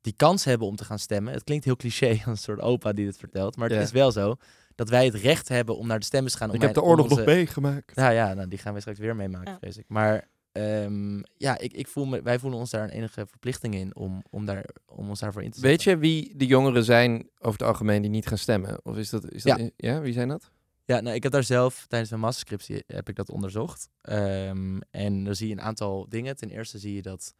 die 0.00 0.12
kans 0.16 0.44
hebben 0.44 0.66
om 0.66 0.76
te 0.76 0.84
gaan 0.84 0.98
stemmen. 0.98 1.32
Het 1.32 1.44
klinkt 1.44 1.64
heel 1.64 1.76
cliché, 1.76 2.08
als 2.10 2.24
een 2.26 2.36
soort 2.36 2.60
opa 2.60 2.92
die 2.92 3.04
dit 3.04 3.16
vertelt. 3.16 3.56
Maar 3.56 3.68
het 3.68 3.76
Ja. 3.76 3.82
is 3.84 3.90
wel 3.90 4.12
zo 4.12 4.36
dat 4.74 4.88
wij 4.88 5.04
het 5.04 5.14
recht 5.14 5.48
hebben 5.48 5.76
om 5.76 5.86
naar 5.86 5.98
de 5.98 6.04
stembus 6.04 6.32
te 6.32 6.38
gaan. 6.38 6.48
Om 6.48 6.54
Ik 6.54 6.60
heb 6.60 6.74
de 6.74 6.82
oorlog 6.82 7.08
nog 7.08 7.18
onze- 7.18 7.30
meegemaakt. 7.30 7.92
Ja, 7.96 8.10
ja 8.10 8.34
nou, 8.34 8.48
die 8.48 8.58
gaan 8.58 8.74
we 8.74 8.80
straks 8.80 8.98
weer 8.98 9.16
meemaken, 9.16 9.52
Ja. 9.52 9.58
vrees 9.58 9.76
ik. 9.76 9.84
Maar 9.88 10.28
ehm, 10.52 11.22
ja, 11.36 11.58
ik, 11.58 11.72
ik 11.72 11.88
voel 11.88 12.06
me, 12.06 12.22
wij 12.22 12.38
voelen 12.38 12.58
ons 12.58 12.70
daar 12.70 12.82
een 12.82 12.90
enige 12.90 13.26
verplichting 13.26 13.74
in 13.74 13.96
om, 13.96 14.22
om, 14.30 14.44
daar, 14.44 14.64
om 14.86 15.08
ons 15.08 15.20
daarvoor 15.20 15.42
in 15.42 15.50
te 15.50 15.60
zetten. 15.60 15.70
Weet 15.70 15.82
je 15.82 15.98
wie 15.98 16.36
de 16.36 16.46
jongeren 16.46 16.84
zijn 16.84 17.28
over 17.38 17.58
het 17.58 17.68
algemeen 17.68 18.02
die 18.02 18.10
niet 18.10 18.26
gaan 18.26 18.38
stemmen? 18.38 18.84
Of 18.84 18.96
is 18.96 19.10
dat, 19.10 19.30
is 19.30 19.42
dat 19.42 19.70
ja. 19.76 20.00
wie 20.00 20.12
zijn 20.12 20.28
dat? 20.28 20.50
Ja, 20.84 21.00
nou, 21.00 21.14
ik 21.14 21.22
heb 21.22 21.32
daar 21.32 21.44
zelf 21.44 21.86
tijdens 21.86 22.10
mijn 22.10 22.22
masterscriptie 22.22 22.84
heb 22.86 23.08
ik 23.08 23.16
dat 23.16 23.30
onderzocht. 23.30 23.88
Ehm, 24.00 24.78
en 24.90 25.24
dan 25.24 25.34
zie 25.34 25.48
je 25.48 25.52
een 25.52 25.60
aantal 25.60 26.08
dingen. 26.08 26.36
Ten 26.36 26.50
eerste 26.50 26.78
zie 26.78 26.94
je 26.94 27.02
dat 27.02 27.34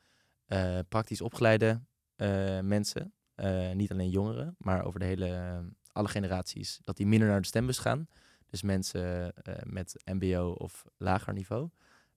eh, 0.46 0.78
praktisch 0.88 1.20
opgeleide 1.20 1.80
eh, 2.16 2.60
mensen, 2.60 3.12
eh, 3.34 3.72
niet 3.72 3.90
alleen 3.90 4.10
jongeren, 4.10 4.54
maar 4.58 4.84
over 4.84 5.00
de 5.00 5.06
hele, 5.06 5.60
alle 5.92 6.08
generaties, 6.08 6.78
dat 6.82 6.96
die 6.96 7.06
minder 7.06 7.28
naar 7.28 7.40
de 7.40 7.46
stembus 7.46 7.78
gaan. 7.78 8.08
Dus 8.46 8.62
mensen 8.62 9.34
met 9.62 10.02
mbo 10.04 10.54
of 10.58 10.84
lager 10.96 11.32
niveau. 11.32 11.68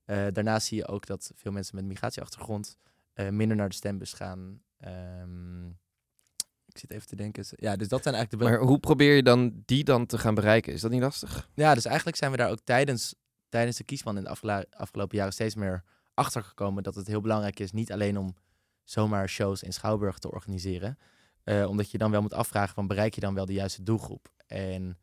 Eh, 0.05 0.27
daarnaast 0.31 0.67
zie 0.67 0.77
je 0.77 0.87
ook 0.87 1.05
dat 1.05 1.31
veel 1.35 1.51
mensen 1.51 1.75
met 1.75 1.85
migratieachtergrond 1.85 2.77
eh, 3.13 3.29
minder 3.29 3.57
naar 3.57 3.69
de 3.69 3.75
stembus 3.75 4.13
gaan. 4.13 4.61
Ehm, 4.77 5.67
ik 6.65 6.77
zit 6.77 6.91
even 6.91 7.07
te 7.07 7.15
denken. 7.15 7.45
Ja, 7.49 7.75
dus 7.75 7.87
dat 7.87 8.03
zijn 8.03 8.15
eigenlijk 8.15 8.43
de... 8.43 8.49
Maar 8.49 8.67
hoe 8.67 8.79
probeer 8.79 9.15
je 9.15 9.23
dan 9.23 9.61
die 9.65 9.83
dan 9.83 10.05
te 10.05 10.17
gaan 10.17 10.35
bereiken? 10.35 10.73
Is 10.73 10.81
dat 10.81 10.91
niet 10.91 11.01
lastig? 11.01 11.49
Ja, 11.53 11.73
dus 11.73 11.85
eigenlijk 11.85 12.17
zijn 12.17 12.31
we 12.31 12.37
daar 12.37 12.49
ook 12.49 12.61
tijdens, 12.63 13.15
tijdens 13.49 13.77
de 13.77 13.83
kiesman 13.83 14.17
in 14.17 14.23
de 14.23 14.29
afgelopen 14.69 15.17
jaren 15.17 15.33
steeds 15.33 15.55
meer 15.55 15.83
achter 16.13 16.43
gekomen 16.43 16.83
dat 16.83 16.95
het 16.95 17.07
heel 17.07 17.21
belangrijk 17.21 17.59
is, 17.59 17.71
niet 17.71 17.91
alleen 17.91 18.17
om 18.17 18.35
zomaar 18.83 19.29
shows 19.29 19.63
in 19.63 19.73
Schouwburg 19.73 20.17
te 20.17 20.31
organiseren, 20.31 20.97
eh, 21.43 21.65
omdat 21.69 21.91
je 21.91 21.97
dan 21.97 22.11
wel 22.11 22.21
moet 22.21 22.33
afvragen 22.33 22.73
van 22.73 22.87
bereik 22.87 23.15
je 23.15 23.21
dan 23.21 23.33
wel 23.33 23.45
de 23.45 23.53
juiste 23.53 23.83
doelgroep. 23.83 24.31
En 24.47 24.97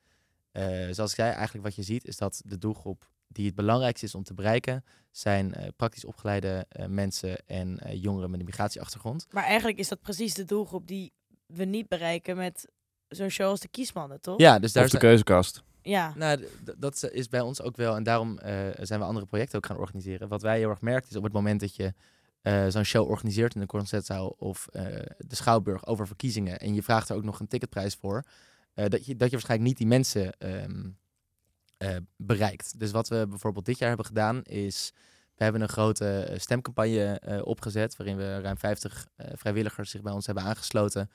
zoals 0.91 1.11
ik 1.11 1.17
zei, 1.17 1.31
eigenlijk 1.33 1.65
wat 1.65 1.75
je 1.75 1.83
ziet 1.83 2.05
is 2.05 2.17
dat 2.17 2.43
de 2.45 2.59
doelgroep 2.59 3.11
die 3.33 3.47
het 3.47 3.55
belangrijkste 3.55 4.07
is 4.07 4.15
om 4.15 4.23
te 4.23 4.35
bereiken, 4.35 4.85
zijn 5.11 5.55
eh, 5.55 5.69
praktisch 5.77 6.05
opgeleide 6.05 6.67
eh, 6.69 6.87
mensen 6.87 7.47
en 7.47 7.79
eh, 7.79 8.03
jongeren 8.03 8.31
met 8.31 8.41
een 8.41 8.47
migratieachtergrond. 8.47 9.27
Maar 9.31 9.45
eigenlijk 9.45 9.79
is 9.79 9.89
dat 9.89 10.01
precies 10.01 10.35
de 10.35 10.45
doelgroep 10.45 10.87
die 10.87 11.13
we 11.47 11.65
niet 11.65 11.89
bereiken 11.89 12.37
met 12.37 12.69
zo'n 13.09 13.29
show 13.29 13.49
als 13.49 13.61
de 13.61 13.69
Kiesmannen, 13.69 14.21
toch? 14.21 14.39
Ja, 14.39 14.59
dus 14.59 14.73
daar 14.73 14.85
Of 14.85 14.91
de 14.91 14.99
keuzekast? 14.99 15.63
Ja. 15.83 16.13
Nou, 16.17 16.47
dat 16.77 17.11
is 17.13 17.29
bij 17.29 17.41
ons 17.41 17.63
ook 17.63 17.77
wel. 17.77 17.97
En 17.97 18.03
daarom 18.03 18.39
eh, 18.39 18.55
zijn 18.81 19.01
we 19.01 19.07
andere 19.07 19.27
projecten 19.27 19.57
ook 19.57 19.67
gaan 19.67 19.77
organiseren. 19.77 20.29
Wat 20.29 20.43
wij 20.43 20.59
heel 20.59 20.71
erg 20.71 20.81
merken 20.81 21.11
is 21.11 21.17
op 21.17 21.23
het 21.23 21.33
moment 21.33 21.61
dat 21.61 21.77
je 21.77 21.95
eh, 22.43 22.67
zo'n 22.69 22.85
show 22.85 23.09
organiseert 23.09 23.55
in 23.55 23.61
de 23.61 23.67
Concertzaal 23.67 24.35
of 24.39 24.67
eh, 24.73 24.85
de 25.19 25.37
Schouwburg 25.37 25.87
over 25.87 26.07
verkiezingen. 26.07 26.59
En 26.59 26.75
je 26.75 26.83
vraagt 26.83 27.09
er 27.09 27.17
ook 27.17 27.25
nog 27.25 27.41
een 27.41 27.49
ticketprijs 27.49 27.95
voor. 27.95 28.25
eh, 28.75 28.87
dat, 28.89 29.07
je, 29.07 29.17
dat 29.17 29.27
je 29.31 29.37
waarschijnlijk 29.37 29.69
niet 29.69 29.79
die 29.79 29.87
mensen 29.87 30.39
ehm, 30.39 30.89
eh, 31.81 31.97
bereikt. 32.17 32.79
Dus 32.79 32.91
wat 32.91 33.09
we 33.09 33.27
bijvoorbeeld 33.29 33.65
dit 33.65 33.79
jaar 33.79 33.89
hebben 33.89 34.07
gedaan 34.07 34.43
is... 34.43 34.93
We 35.41 35.47
hebben 35.47 35.63
een 35.63 35.69
grote 35.69 36.21
eh, 36.21 36.39
stemcampagne 36.39 37.19
eh, 37.19 37.47
opgezet. 37.47 37.97
Waarin 37.97 38.17
we 38.17 38.41
ruim 38.41 38.59
50 38.59 39.09
eh, 39.17 39.31
vrijwilligers 39.35 39.91
zich 39.91 40.03
bij 40.03 40.13
ons 40.13 40.27
hebben 40.27 40.45
aangesloten 40.45 41.11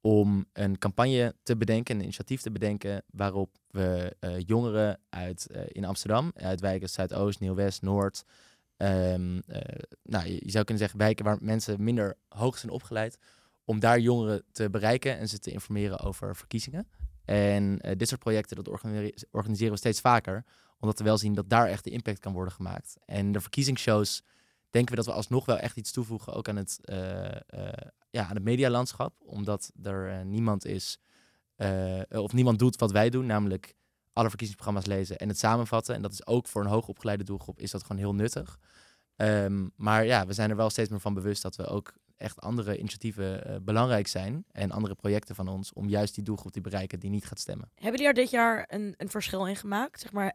om 0.00 0.46
een 0.52 0.78
campagne 0.78 1.34
te 1.42 1.56
bedenken, 1.56 1.94
een 1.96 2.02
initiatief 2.02 2.40
te 2.40 2.50
bedenken, 2.50 3.02
waarop 3.10 3.58
we 3.70 4.16
jongeren 4.46 5.00
uit 5.08 5.46
in 5.68 5.84
Amsterdam, 5.84 6.32
uit 6.34 6.60
wijken 6.60 6.88
Zuidoost, 6.88 7.40
Nieuw-West, 7.40 7.82
Noord, 7.82 8.24
ehm, 8.76 9.38
eh, 9.46 9.60
nou, 10.02 10.26
je, 10.26 10.32
je 10.32 10.50
zou 10.50 10.64
kunnen 10.64 10.78
zeggen 10.78 10.98
wijken 10.98 11.24
waar 11.24 11.38
mensen 11.40 11.84
minder 11.84 12.16
hoog 12.28 12.58
zijn 12.58 12.72
opgeleid, 12.72 13.18
om 13.64 13.80
daar 13.80 13.98
jongeren 13.98 14.44
te 14.52 14.70
bereiken 14.70 15.18
en 15.18 15.28
ze 15.28 15.38
te 15.38 15.50
informeren 15.50 15.98
over 15.98 16.36
verkiezingen. 16.36 16.88
En 17.28 17.80
eh, 17.80 17.96
dit 17.96 18.08
soort 18.08 18.20
projecten 18.20 18.56
dat 18.56 18.68
organi- 18.68 19.14
organiseren 19.30 19.72
we 19.72 19.78
steeds 19.78 20.00
vaker, 20.00 20.44
omdat 20.78 20.98
we 20.98 21.04
wel 21.04 21.18
zien 21.18 21.34
dat 21.34 21.50
daar 21.50 21.66
echt 21.66 21.84
de 21.84 21.90
impact 21.90 22.18
kan 22.18 22.32
worden 22.32 22.52
gemaakt. 22.52 22.96
En 23.04 23.32
de 23.32 23.40
verkiezingsshows 23.40 24.22
denken 24.70 24.90
we 24.90 24.96
dat 24.96 25.06
we 25.06 25.12
alsnog 25.12 25.44
wel 25.44 25.58
echt 25.58 25.76
iets 25.76 25.92
toevoegen, 25.92 26.32
ook 26.32 26.48
aan 26.48 26.56
het, 26.56 26.78
eh, 26.82 27.34
eh, 27.34 27.90
ja, 28.10 28.26
aan 28.28 28.34
het 28.34 28.44
medialandschap. 28.44 29.14
Omdat 29.18 29.72
er 29.82 30.24
niemand 30.24 30.64
is 30.64 30.98
of 32.08 32.32
niemand 32.32 32.58
doet 32.58 32.76
wat 32.76 32.92
wij 32.92 33.10
doen, 33.10 33.26
namelijk 33.26 33.74
alle 34.12 34.28
verkiezingsprogramma's 34.28 34.86
lezen 34.86 35.18
en 35.18 35.28
het 35.28 35.38
samenvatten. 35.38 35.94
En 35.94 36.02
dat 36.02 36.12
is 36.12 36.26
ook 36.26 36.46
voor 36.46 36.62
een 36.62 36.70
hoogopgeleide 36.70 37.24
doelgroep 37.24 37.60
is 37.60 37.70
dat 37.70 37.82
gewoon 37.82 37.98
heel 37.98 38.14
nuttig. 38.14 38.58
Ehm, 39.16 39.68
maar 39.76 40.04
ja, 40.04 40.26
we 40.26 40.32
zijn 40.32 40.50
er 40.50 40.56
wel 40.56 40.70
steeds 40.70 40.88
meer 40.90 41.00
van 41.00 41.14
bewust 41.14 41.42
dat 41.42 41.56
we 41.56 41.66
ook 41.66 41.94
echt 42.18 42.40
andere 42.40 42.78
initiatieven 42.78 43.44
eh, 43.44 43.56
belangrijk 43.62 44.06
zijn. 44.06 44.44
En 44.52 44.70
andere 44.70 44.94
projecten 44.94 45.34
van 45.34 45.48
ons 45.48 45.72
om 45.72 45.88
juist 45.88 46.14
die 46.14 46.24
doelgroep 46.24 46.52
te 46.52 46.60
bereiken 46.60 47.00
die 47.00 47.10
niet 47.10 47.26
gaat 47.26 47.38
stemmen. 47.40 47.70
Hebben 47.74 47.90
jullie 47.92 48.06
er 48.06 48.14
dit 48.14 48.30
jaar 48.30 48.64
een, 48.68 48.94
een 48.96 49.08
verschil 49.10 49.46
in 49.46 49.56
gemaakt? 49.56 50.00
Zeg 50.00 50.12
maar, 50.12 50.34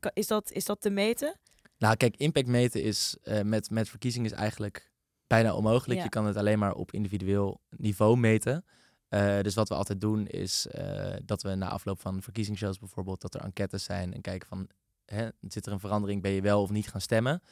ka- 0.00 0.10
is 0.14 0.26
dat, 0.26 0.50
is 0.52 0.64
dat 0.64 0.80
te 0.80 0.90
meten? 0.90 1.36
Nou, 1.78 1.96
kijk, 1.96 2.16
impact 2.16 2.46
meten 2.46 2.82
is 2.82 3.16
eh, 3.22 3.40
met, 3.42 3.70
met 3.70 3.88
verkiezingen 3.88 4.30
is 4.30 4.36
eigenlijk 4.36 4.90
bijna 5.26 5.54
onmogelijk. 5.54 5.98
Ja. 5.98 6.04
Je 6.04 6.10
kan 6.10 6.26
het 6.26 6.36
alleen 6.36 6.58
maar 6.58 6.74
op 6.74 6.92
individueel 6.92 7.60
niveau 7.76 8.16
meten. 8.16 8.64
Eh, 9.08 9.40
dus 9.40 9.54
wat 9.54 9.68
we 9.68 9.74
altijd 9.74 10.00
doen 10.00 10.26
is 10.26 10.66
eh, 10.66 11.14
dat 11.24 11.42
we 11.42 11.54
na 11.54 11.68
afloop 11.68 12.00
van 12.00 12.22
verkiezingsshows 12.22 12.78
bijvoorbeeld, 12.78 13.20
dat 13.20 13.34
er 13.34 13.40
enquêtes 13.40 13.84
zijn 13.84 14.14
en 14.14 14.20
kijken 14.20 14.48
van, 14.48 14.68
hè, 15.04 15.28
zit 15.40 15.66
er 15.66 15.72
een 15.72 15.80
verandering, 15.80 16.22
ben 16.22 16.30
je 16.30 16.40
wel 16.40 16.62
of 16.62 16.70
niet 16.70 16.88
gaan 16.88 17.00
stemmen? 17.00 17.42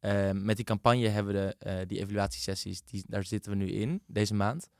Eh, 0.00 0.30
met 0.30 0.56
die 0.56 0.64
campagne 0.64 1.08
hebben 1.08 1.34
we 1.34 1.40
de, 1.40 1.54
eh, 1.58 1.86
die 1.86 1.98
evaluatiesessies, 1.98 2.82
die, 2.82 3.04
daar 3.06 3.24
zitten 3.24 3.50
we 3.52 3.56
nu 3.56 3.70
in 3.70 4.02
deze 4.06 4.34
maand. 4.34 4.70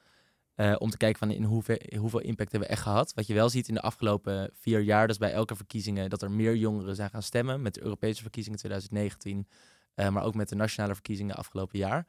Eh, 0.59 0.75
om 0.79 0.91
te 0.91 0.97
kijken 0.97 1.19
van 1.19 1.31
in 1.31 1.45
hoeveel, 1.45 2.21
impact 2.21 2.51
hebben 2.51 2.69
we 2.69 2.75
echt 2.75 2.83
gehad. 2.83 3.15
Wat 3.15 3.27
je 3.27 3.35
wel 3.35 3.49
ziet 3.49 3.69
in 3.69 3.75
de 3.75 3.81
afgelopen 3.81 4.51
vier 4.53 4.81
jaar, 4.81 5.07
dus 5.07 5.19
bij 5.19 5.33
elke 5.33 5.57
verkiezingen, 5.57 6.11
dat 6.11 6.23
er 6.23 6.31
meer 6.31 6.57
jongeren 6.57 6.95
zijn 6.95 7.11
gaan 7.11 7.23
stemmen. 7.23 7.63
Met 7.63 7.75
de 7.75 7.83
Europese 7.83 8.23
verkiezingen 8.23 8.59
2019, 8.59 9.49
eh, 9.95 10.09
maar 10.09 10.23
ook 10.23 10.35
met 10.35 10.49
de 10.49 10.55
nationale 10.55 10.95
verkiezingen 10.95 11.37
afgelopen 11.37 11.79
jaar. 11.79 12.07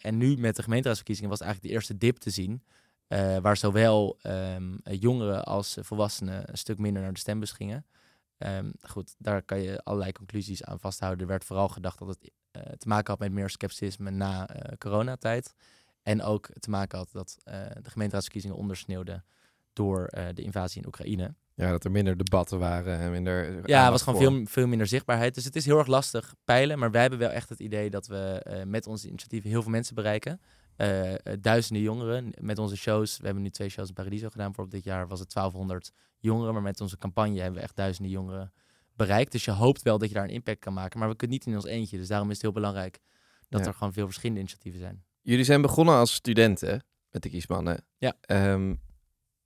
En 0.00 0.16
nu 0.16 0.36
met 0.36 0.56
de 0.56 0.62
gemeenteraadsverkiezingen 0.62 1.30
was 1.30 1.40
eigenlijk 1.40 1.70
de 1.70 1.76
eerste 1.76 1.98
dip 1.98 2.16
te 2.16 2.30
zien. 2.30 2.62
waar 3.42 3.56
zowel 3.56 4.18
ehm, 4.22 4.76
jongeren 4.82 5.44
als 5.44 5.76
volwassenen 5.80 6.50
een 6.50 6.58
stuk 6.58 6.78
minder 6.78 7.02
naar 7.02 7.12
de 7.12 7.18
stembus 7.18 7.52
gingen. 7.52 7.86
Ehm, 8.38 8.70
goed, 8.80 9.14
daar 9.18 9.42
kan 9.42 9.62
je 9.62 9.80
allerlei 9.82 10.12
conclusies 10.12 10.64
aan 10.64 10.80
vasthouden. 10.80 11.20
Er 11.20 11.26
werd 11.30 11.44
vooral 11.44 11.68
gedacht 11.68 11.98
dat 11.98 12.08
het 12.08 12.30
eh, 12.50 12.62
te 12.72 12.88
maken 12.88 13.10
had 13.10 13.18
met 13.18 13.32
meer 13.32 13.50
scepticisme 13.50 14.10
na 14.10 14.48
eh, 14.48 14.76
coronatijd. 14.78 15.54
En 16.02 16.22
ook 16.22 16.48
te 16.58 16.70
maken 16.70 16.98
had 16.98 17.08
dat 17.12 17.36
eh, 17.44 17.54
de 17.82 17.90
gemeenteraadsverkiezingen 17.90 18.56
ondersneeuwden 18.56 19.24
door 19.72 20.10
de 20.34 20.42
invasie 20.42 20.80
in 20.80 20.86
Oekraïne. 20.86 21.34
Ja, 21.54 21.70
dat 21.70 21.84
er 21.84 21.90
minder 21.90 22.16
debatten 22.16 22.58
waren 22.58 22.98
en 22.98 23.10
minder 23.10 23.68
Ja, 23.68 23.76
aandacht 23.76 23.90
was 23.90 24.02
gewoon 24.02 24.22
voor. 24.22 24.32
veel, 24.32 24.46
veel 24.46 24.66
minder 24.66 24.86
zichtbaarheid. 24.86 25.34
Dus 25.34 25.44
het 25.44 25.56
is 25.56 25.64
heel 25.64 25.78
erg 25.78 25.86
lastig 25.86 26.34
peilen. 26.44 26.78
Maar 26.78 26.90
wij 26.90 27.00
hebben 27.00 27.18
wel 27.18 27.30
echt 27.30 27.48
het 27.48 27.60
idee 27.60 27.90
dat 27.90 28.06
we 28.06 28.42
met 28.66 28.86
onze 28.86 29.08
initiatieven 29.08 29.50
heel 29.50 29.62
veel 29.62 29.70
mensen 29.70 29.94
bereiken. 29.94 30.40
Duizenden 31.40 31.82
jongeren 31.82 32.32
met 32.40 32.58
onze 32.58 32.76
shows. 32.76 33.18
We 33.18 33.24
hebben 33.24 33.42
nu 33.42 33.50
twee 33.50 33.68
shows 33.68 33.88
in 33.88 33.94
Paradiso 33.94 34.28
gedaan. 34.28 34.46
Bijvoorbeeld 34.46 34.84
dit 34.84 34.92
jaar 34.92 35.08
was 35.08 35.20
het 35.20 35.32
1200 35.32 35.92
jongeren. 36.18 36.52
Maar 36.52 36.62
met 36.62 36.80
onze 36.80 36.98
campagne 36.98 37.40
hebben 37.40 37.58
we 37.58 37.64
echt 37.64 37.76
duizenden 37.76 38.12
jongeren 38.12 38.52
bereikt. 38.96 39.32
Dus 39.32 39.44
je 39.44 39.50
hoopt 39.50 39.82
wel 39.82 39.98
dat 39.98 40.08
je 40.08 40.14
daar 40.14 40.24
een 40.24 40.30
impact 40.30 40.58
kan 40.58 40.72
maken. 40.72 40.98
Maar 40.98 41.08
we 41.08 41.16
kunnen 41.16 41.36
niet 41.36 41.46
in 41.46 41.54
ons 41.54 41.64
eentje. 41.64 41.98
Dus 41.98 42.08
daarom 42.08 42.28
is 42.28 42.34
het 42.34 42.42
heel 42.42 42.52
belangrijk 42.52 42.98
dat 43.48 43.60
Ja. 43.60 43.66
er 43.66 43.74
gewoon 43.74 43.92
veel 43.92 44.04
verschillende 44.06 44.40
initiatieven 44.40 44.80
zijn. 44.80 45.04
Jullie 45.20 45.44
zijn 45.44 45.62
begonnen 45.62 45.94
als 45.94 46.14
studenten 46.14 46.84
met 47.10 47.22
de 47.22 47.28
kiesmannen. 47.28 47.84
Ja. 47.98 48.16
Ehm, 48.20 48.74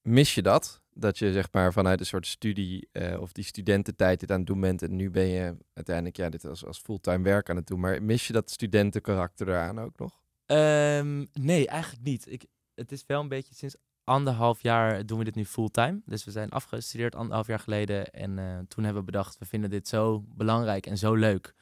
mis 0.02 0.35
je 0.35 0.43
dat? 0.43 0.81
Dat 0.95 1.19
je 1.19 1.33
zeg 1.33 1.49
maar 1.52 1.73
vanuit 1.73 2.00
een 2.00 2.07
soort 2.07 2.26
studie 2.26 2.88
eh, 2.93 3.21
of 3.21 3.33
die 3.33 3.45
studententijd 3.45 4.21
dit 4.21 4.31
aan 4.31 4.38
het 4.38 4.47
doen 4.47 4.61
bent 4.61 4.83
en 4.83 4.97
nu 4.97 5.11
ben 5.11 5.26
je 5.26 5.57
uiteindelijk 5.73 6.17
ja, 6.17 6.29
dit 6.29 6.45
als, 6.45 6.64
als 6.64 6.79
fulltime 6.79 7.23
werk 7.25 7.50
aan 7.50 7.57
het 7.57 7.67
doen. 7.67 7.81
Maar 7.81 8.02
mis 8.02 8.26
je 8.26 8.33
dat 8.33 8.50
studentenkarakter 8.50 9.49
eraan 9.49 9.81
ook 9.81 9.99
nog? 9.99 10.21
Ehm, 10.47 11.25
nee, 11.33 11.67
eigenlijk 11.69 12.02
niet. 12.05 12.33
Ik, 12.33 12.45
het 12.75 12.93
is 12.93 13.05
wel 13.07 13.21
een 13.21 13.29
beetje 13.29 13.55
sinds 13.55 13.76
anderhalf 14.05 14.63
jaar 14.63 15.07
doen 15.07 15.19
we 15.19 15.25
dit 15.25 15.35
nu 15.35 15.45
fulltime. 15.45 16.01
Dus 16.05 16.25
we 16.25 16.31
zijn 16.31 16.51
afgestudeerd 16.51 17.15
anderhalf 17.15 17.47
jaar 17.47 17.59
geleden. 17.59 18.11
En 18.11 18.39
eh, 18.39 18.59
toen 18.69 18.85
hebben 18.85 19.05
we 19.05 19.11
bedacht, 19.11 19.39
we 19.39 19.45
vinden 19.45 19.71
dit 19.71 19.89
zo 19.89 20.25
belangrijk 20.29 20.87
en 20.87 20.99
zo 20.99 21.15
leuk 21.15 21.55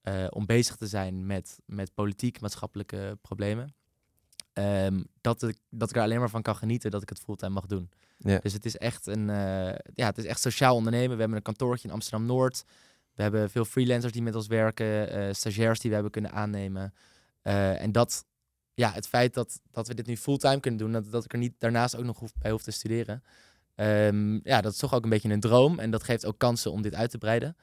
eh, 0.00 0.26
om 0.30 0.46
bezig 0.46 0.76
te 0.76 0.86
zijn 0.86 1.26
met, 1.26 1.58
met 1.66 1.94
politiek, 1.94 2.40
maatschappelijke 2.40 3.18
problemen. 3.22 3.74
Ehm, 4.52 5.02
dat, 5.20 5.42
ik, 5.42 5.58
dat 5.70 5.90
ik 5.90 5.96
er 5.96 6.02
alleen 6.02 6.18
maar 6.18 6.30
van 6.30 6.42
kan 6.42 6.56
genieten 6.56 6.90
dat 6.90 7.02
ik 7.02 7.08
het 7.08 7.20
fulltime 7.20 7.52
mag 7.52 7.66
doen. 7.66 7.90
Ja. 8.18 8.38
Dus 8.38 8.52
het 8.52 8.64
is 8.64 8.76
echt 8.76 9.06
een 9.06 9.30
eh, 9.30 9.74
ja, 9.94 10.06
het 10.06 10.18
is 10.18 10.24
echt 10.24 10.40
sociaal 10.40 10.74
ondernemen. 10.74 11.14
We 11.14 11.20
hebben 11.20 11.36
een 11.36 11.42
kantoortje 11.42 11.88
in 11.88 11.94
Amsterdam 11.94 12.26
Noord. 12.26 12.64
We 13.14 13.22
hebben 13.22 13.50
veel 13.50 13.64
freelancers 13.64 14.12
die 14.12 14.22
met 14.22 14.34
ons 14.34 14.46
werken, 14.46 15.36
stagiairs 15.36 15.78
die 15.78 15.88
we 15.88 15.94
hebben 15.94 16.12
kunnen 16.12 16.32
aannemen. 16.32 16.94
En 17.42 17.92
dat, 17.92 18.26
ja, 18.78 18.92
het 18.92 19.08
feit 19.08 19.34
dat, 19.34 19.60
dat 19.70 19.88
we 19.88 19.94
dit 19.94 20.06
nu 20.06 20.16
fulltime 20.16 20.60
kunnen 20.60 20.80
doen, 20.80 20.92
dat, 20.92 21.10
dat 21.10 21.24
ik 21.24 21.32
er 21.32 21.38
niet 21.38 21.54
daarnaast 21.58 21.96
ook 21.96 22.04
nog 22.04 22.18
hoef, 22.18 22.32
bij 22.38 22.50
hoef 22.50 22.62
te 22.62 22.70
studeren. 22.70 23.22
ehm, 23.74 24.34
ja, 24.42 24.60
dat 24.60 24.72
is 24.72 24.78
toch 24.78 24.94
ook 24.94 25.04
een 25.04 25.10
beetje 25.10 25.28
een 25.30 25.40
droom. 25.40 25.78
En 25.78 25.90
dat 25.90 26.02
geeft 26.02 26.26
ook 26.26 26.38
kansen 26.38 26.72
om 26.72 26.82
dit 26.82 26.94
uit 26.94 27.10
te 27.10 27.18
breiden. 27.18 27.56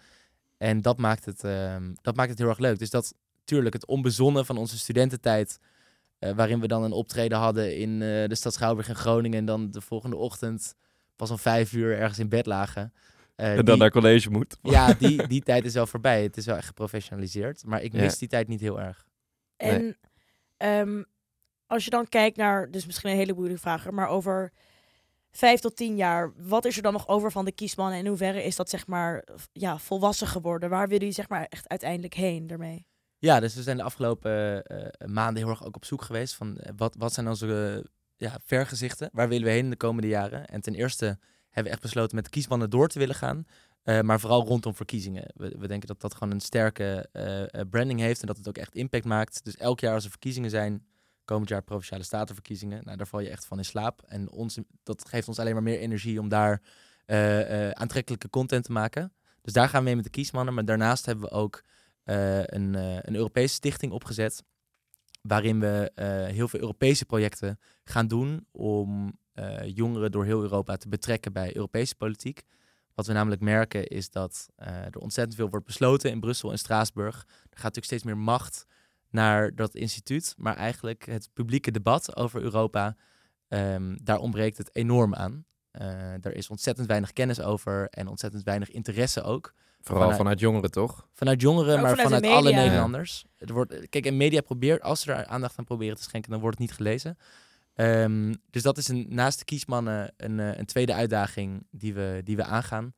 En 0.57 0.81
dat 0.81 0.97
maakt 0.97 1.25
het, 1.25 1.43
ehm, 1.43 1.93
dat 2.01 2.15
maakt 2.15 2.29
het 2.29 2.37
heel 2.39 2.47
erg 2.47 2.57
leuk. 2.57 2.79
Dus 2.79 2.89
dat, 2.89 3.13
tuurlijk, 3.43 3.73
het 3.73 3.85
onbezonnen 3.85 4.45
van 4.45 4.57
onze 4.57 4.77
studententijd. 4.77 5.59
eh, 6.19 6.31
waarin 6.31 6.59
we 6.59 6.67
dan 6.67 6.83
een 6.83 6.91
optreden 6.91 7.37
hadden 7.37 7.77
in 7.77 7.91
eh, 8.01 8.27
de 8.27 8.35
stad 8.35 8.53
Schouwburg 8.53 8.87
in 8.87 8.95
Groningen. 8.95 9.39
En 9.39 9.45
dan 9.45 9.71
de 9.71 9.81
volgende 9.81 10.15
ochtend 10.15 10.75
pas 11.15 11.31
om 11.31 11.37
vijf 11.37 11.73
uur 11.73 11.97
ergens 11.97 12.19
in 12.19 12.29
bed 12.29 12.45
lagen. 12.45 12.93
Eh, 13.35 13.49
en 13.49 13.55
dan 13.55 13.65
die- 13.65 13.77
naar 13.77 13.91
college 13.91 14.29
moet. 14.29 14.57
ja, 14.75 14.93
die, 14.93 15.27
die 15.27 15.41
tijd 15.41 15.65
is 15.65 15.73
wel 15.73 15.87
voorbij. 15.87 16.23
Het 16.23 16.37
is 16.37 16.45
wel 16.45 16.55
echt 16.55 16.67
geprofessionaliseerd. 16.67 17.65
Maar 17.65 17.81
ik 17.83 17.93
Ja. 17.93 17.99
mis 18.01 18.17
die 18.17 18.27
tijd 18.27 18.47
niet 18.47 18.59
heel 18.59 18.79
erg. 18.81 19.05
En 19.57 19.97
Ehm, 20.57 21.03
als 21.67 21.83
je 21.83 21.89
dan 21.89 22.09
kijkt 22.09 22.37
naar, 22.37 22.71
dus 22.71 22.85
misschien 22.85 23.09
een 23.09 23.17
hele 23.17 23.33
moeilijke 23.33 23.61
vraag, 23.61 23.91
maar 23.91 24.07
over 24.07 24.51
vijf 25.31 25.59
tot 25.59 25.75
tien 25.75 25.95
jaar, 25.95 26.33
wat 26.37 26.65
is 26.65 26.75
er 26.77 26.83
dan 26.83 26.93
nog 26.93 27.07
over 27.07 27.31
van 27.31 27.45
de 27.45 27.51
kiesman 27.51 27.91
en 27.91 27.97
in 27.97 28.07
hoeverre 28.07 28.43
is 28.43 28.55
dat 28.55 28.69
zeg 28.69 28.87
maar 28.87 29.23
ja, 29.51 29.77
volwassen 29.77 30.27
geworden? 30.27 30.69
Waar 30.69 30.87
willen 30.87 30.97
jullie 30.97 31.13
zeg 31.13 31.29
maar 31.29 31.45
echt 31.49 31.69
uiteindelijk 31.69 32.13
heen 32.13 32.47
daarmee? 32.47 32.85
Ja, 33.17 33.39
dus 33.39 33.55
we 33.55 33.61
zijn 33.61 33.77
de 33.77 33.83
afgelopen 33.83 34.63
eh, 34.63 35.07
maanden 35.07 35.43
heel 35.43 35.51
erg 35.51 35.65
ook 35.65 35.75
op 35.75 35.85
zoek 35.85 36.01
geweest 36.01 36.35
van 36.35 36.57
eh, 36.57 36.71
wat, 36.75 36.95
wat 36.97 37.13
zijn 37.13 37.27
onze 37.27 37.85
ja, 38.17 38.39
vergezichten? 38.43 39.09
Waar 39.13 39.29
willen 39.29 39.45
we 39.45 39.51
heen 39.51 39.63
in 39.63 39.69
de 39.69 39.75
komende 39.75 40.07
jaren? 40.07 40.45
En 40.45 40.61
ten 40.61 40.75
eerste 40.75 41.05
hebben 41.05 41.63
we 41.63 41.69
echt 41.69 41.81
besloten 41.81 42.15
met 42.15 42.25
de 42.25 42.31
kiesmannen 42.31 42.69
door 42.69 42.87
te 42.87 42.99
willen 42.99 43.15
gaan. 43.15 43.45
Eh, 43.85 44.01
maar 44.01 44.19
vooral 44.19 44.45
rondom 44.45 44.75
verkiezingen. 44.75 45.31
We, 45.35 45.55
we 45.57 45.67
denken 45.67 45.87
dat 45.87 46.01
dat 46.01 46.13
gewoon 46.13 46.33
een 46.33 46.39
sterke 46.39 47.09
eh, 47.11 47.41
eh, 47.43 47.69
branding 47.69 47.99
heeft 47.99 48.21
en 48.21 48.27
dat 48.27 48.37
het 48.37 48.47
ook 48.47 48.57
echt 48.57 48.75
impact 48.75 49.05
maakt. 49.05 49.43
Dus 49.43 49.57
elk 49.57 49.79
jaar 49.79 49.93
als 49.93 50.03
er 50.03 50.09
verkiezingen 50.09 50.49
zijn, 50.49 50.85
komend 51.25 51.49
jaar 51.49 51.61
provinciale 51.61 52.03
statenverkiezingen, 52.03 52.81
nou, 52.83 52.97
daar 52.97 53.07
val 53.07 53.19
je 53.19 53.29
echt 53.29 53.45
van 53.45 53.57
in 53.57 53.65
slaap. 53.65 54.01
En 54.07 54.31
ons, 54.31 54.59
dat 54.83 55.07
geeft 55.07 55.27
ons 55.27 55.39
alleen 55.39 55.53
maar 55.53 55.63
meer 55.63 55.79
energie 55.79 56.19
om 56.19 56.29
daar 56.29 56.61
aantrekkelijke 57.73 58.29
content 58.29 58.63
te 58.63 58.71
maken. 58.71 59.13
Dus 59.41 59.53
daar 59.53 59.69
gaan 59.69 59.79
we 59.79 59.85
mee 59.85 59.95
met 59.95 60.03
de 60.03 60.09
kiesmannen. 60.09 60.53
Maar 60.53 60.65
daarnaast 60.65 61.05
hebben 61.05 61.29
we 61.29 61.35
ook 61.35 61.63
een, 62.03 62.73
een 63.07 63.15
Europese 63.15 63.53
stichting 63.53 63.91
opgezet. 63.91 64.43
Waarin 65.21 65.59
we 65.59 65.91
heel 66.31 66.47
veel 66.47 66.59
Europese 66.59 67.05
projecten 67.05 67.59
gaan 67.83 68.07
doen 68.07 68.47
om 68.51 69.19
jongeren 69.65 70.11
door 70.11 70.25
heel 70.25 70.41
Europa 70.41 70.77
te 70.77 70.89
betrekken 70.89 71.33
bij 71.33 71.55
Europese 71.55 71.95
politiek. 71.95 72.43
Wat 72.95 73.07
we 73.07 73.13
namelijk 73.13 73.41
merken 73.41 73.87
is 73.87 74.09
dat 74.09 74.47
eh, 74.55 74.67
er 74.85 74.97
ontzettend 74.99 75.35
veel 75.37 75.49
wordt 75.49 75.65
besloten 75.65 76.11
in 76.11 76.19
Brussel 76.19 76.51
en 76.51 76.57
Straatsburg. 76.57 77.15
Er 77.15 77.23
gaat 77.49 77.53
natuurlijk 77.53 77.85
steeds 77.85 78.03
meer 78.03 78.17
macht 78.17 78.65
naar 79.09 79.55
dat 79.55 79.75
instituut. 79.75 80.33
Maar 80.37 80.55
eigenlijk 80.55 81.05
het 81.05 81.29
publieke 81.33 81.71
debat 81.71 82.15
over 82.15 82.41
Europa, 82.41 82.95
ehm, 83.47 83.95
daar 84.03 84.17
ontbreekt 84.19 84.57
het 84.57 84.75
enorm 84.75 85.15
aan. 85.15 85.45
Eh, 85.71 86.25
er 86.25 86.35
is 86.35 86.49
ontzettend 86.49 86.87
weinig 86.87 87.13
kennis 87.13 87.41
over 87.41 87.87
en 87.89 88.07
ontzettend 88.07 88.43
weinig 88.43 88.71
interesse 88.71 89.21
ook. 89.23 89.53
Vooral 89.81 90.01
Vanuit- 90.01 90.17
vanuit 90.21 90.39
jongeren 90.39 90.71
toch? 90.71 91.07
Vanuit 91.13 91.41
jongeren, 91.41 91.75
Ook 91.75 91.81
maar 91.81 91.95
vanuit 91.97 92.25
alle. 92.25 92.51
Nederlanders. 92.53 93.25
Er 93.37 93.53
wordt, 93.53 93.89
kijk, 93.89 94.05
en 94.05 94.17
media 94.17 94.41
probeert, 94.41 94.81
als 94.81 95.01
ze 95.01 95.13
er 95.13 95.25
aandacht 95.25 95.57
aan 95.57 95.65
proberen 95.65 95.95
te 95.95 96.03
schenken, 96.03 96.31
dan 96.31 96.39
wordt 96.39 96.57
het 96.57 96.67
niet 96.67 96.77
gelezen. 96.77 97.17
Ehm, 97.75 98.33
dus 98.49 98.61
dat 98.61 98.77
is 98.77 98.87
een, 98.87 99.05
naast 99.09 99.39
de 99.39 99.45
kiesmannen 99.45 100.13
een, 100.17 100.39
eh, 100.39 100.57
een 100.57 100.65
tweede 100.65 100.93
uitdaging 100.93 101.67
die 101.71 101.93
we, 101.93 102.21
die 102.23 102.35
we 102.35 102.43
aangaan. 102.43 102.93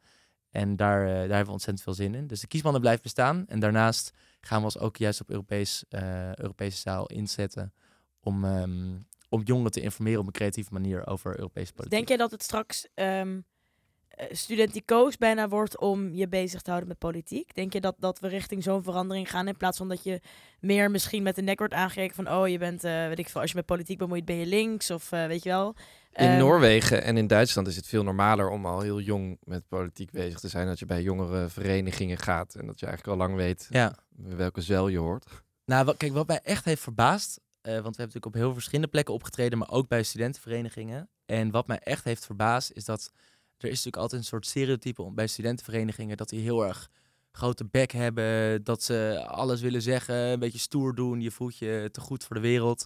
En 0.49 0.75
daar, 0.75 1.01
eh, 1.01 1.13
daar 1.13 1.19
hebben 1.19 1.45
we 1.45 1.51
ontzettend 1.51 1.83
veel 1.83 1.93
zin 1.93 2.15
in. 2.15 2.27
Dus 2.27 2.39
de 2.39 2.47
kiesmannen 2.47 2.81
blijft 2.81 3.03
bestaan. 3.03 3.47
En 3.47 3.59
daarnaast 3.59 4.13
gaan 4.41 4.59
we 4.59 4.65
ons 4.65 4.79
ook 4.79 4.97
juist 4.97 5.21
op 5.21 5.29
Europees, 5.29 5.83
eh, 5.89 6.35
Europese 6.35 6.77
zaal 6.77 7.05
inzetten 7.05 7.73
om, 8.19 8.45
ehm, 8.45 8.97
om 9.29 9.41
jongeren 9.43 9.71
te 9.71 9.81
informeren 9.81 10.19
op 10.19 10.25
een 10.25 10.31
creatieve 10.31 10.73
manier 10.73 11.07
over 11.07 11.37
Europese 11.37 11.73
politiek. 11.73 11.97
Denk 11.97 12.07
jij 12.07 12.17
dat 12.17 12.31
het 12.31 12.43
straks 12.43 12.87
ehm 12.93 13.37
eh, 13.37 13.43
studenticoos 14.31 15.17
bijna 15.17 15.47
wordt 15.47 15.77
om 15.79 16.13
je 16.13 16.27
bezig 16.27 16.61
te 16.61 16.69
houden 16.69 16.89
met 16.89 16.97
politiek? 16.99 17.55
Denk 17.55 17.73
je 17.73 17.81
dat, 17.81 17.95
dat 17.99 18.19
we 18.19 18.27
richting 18.27 18.63
zo'n 18.63 18.83
verandering 18.83 19.29
gaan 19.29 19.47
in 19.47 19.57
plaats 19.57 19.77
van 19.77 19.87
dat 19.89 20.03
je 20.03 20.21
meer 20.59 20.91
misschien 20.91 21.23
met 21.23 21.35
de 21.35 21.41
nek 21.41 21.59
wordt 21.59 21.73
aangekeken 21.73 22.15
van 22.15 22.31
oh 22.31 22.47
je 22.47 22.57
bent, 22.57 22.83
eh, 22.83 23.07
weet 23.07 23.19
ik 23.19 23.29
veel, 23.29 23.41
als 23.41 23.49
je 23.49 23.55
met 23.55 23.65
politiek 23.65 23.97
bemoeit 23.97 24.25
ben 24.25 24.35
je 24.35 24.45
links 24.45 24.91
of 24.91 25.11
eh, 25.11 25.25
weet 25.25 25.43
je 25.43 25.49
wel? 25.49 25.75
In 26.13 26.25
Ehm, 26.27 26.37
Noorwegen 26.37 27.03
en 27.03 27.17
in 27.17 27.27
Duitsland 27.27 27.67
is 27.67 27.75
het 27.75 27.87
veel 27.87 28.03
normaler 28.03 28.49
om 28.49 28.65
al 28.65 28.81
heel 28.81 28.99
jong 28.99 29.37
met 29.43 29.67
politiek 29.67 30.11
bezig 30.11 30.39
te 30.39 30.47
zijn. 30.47 30.67
Dat 30.67 30.79
je 30.79 30.85
bij 30.85 31.01
jongere 31.01 31.49
verenigingen 31.49 32.17
gaat 32.17 32.55
en 32.55 32.65
dat 32.65 32.79
je 32.79 32.85
eigenlijk 32.85 33.19
al 33.19 33.27
lang 33.27 33.37
weet 33.37 33.67
Ja. 33.69 33.95
welke 34.15 34.61
zeil 34.61 34.87
je 34.87 34.97
hoort. 34.97 35.25
Nou, 35.65 35.85
wat, 35.85 35.97
kijk, 35.97 36.13
wat 36.13 36.27
mij 36.27 36.39
echt 36.43 36.65
heeft 36.65 36.81
verbaasd, 36.81 37.37
eh, 37.37 37.41
want 37.61 37.65
we 37.65 37.71
hebben 37.73 37.95
natuurlijk 37.95 38.25
op 38.25 38.33
heel 38.33 38.53
verschillende 38.53 38.87
plekken 38.87 39.13
opgetreden, 39.13 39.57
maar 39.57 39.69
ook 39.71 39.87
bij 39.87 40.03
studentenverenigingen. 40.03 41.09
En 41.25 41.51
wat 41.51 41.67
mij 41.67 41.79
echt 41.83 42.03
heeft 42.03 42.25
verbaasd 42.25 42.71
is 42.71 42.85
dat 42.85 43.11
er 43.57 43.65
is 43.69 43.69
natuurlijk 43.75 43.97
altijd 43.97 44.21
een 44.21 44.27
soort 44.27 44.45
stereotype 44.45 45.01
om- 45.01 45.15
bij 45.15 45.27
studentenverenigingen 45.27 46.17
dat 46.17 46.29
die 46.29 46.41
heel 46.41 46.65
erg 46.65 46.89
grote 47.31 47.65
bek 47.65 47.91
hebben, 47.91 48.63
dat 48.63 48.83
ze 48.83 49.23
alles 49.27 49.61
willen 49.61 49.81
zeggen, 49.81 50.15
een 50.15 50.39
beetje 50.39 50.57
stoer 50.59 50.95
doen, 50.95 51.21
je 51.21 51.31
voelt 51.31 51.57
je 51.57 51.89
te 51.91 52.01
goed 52.01 52.23
voor 52.23 52.35
de 52.35 52.41
wereld. 52.41 52.85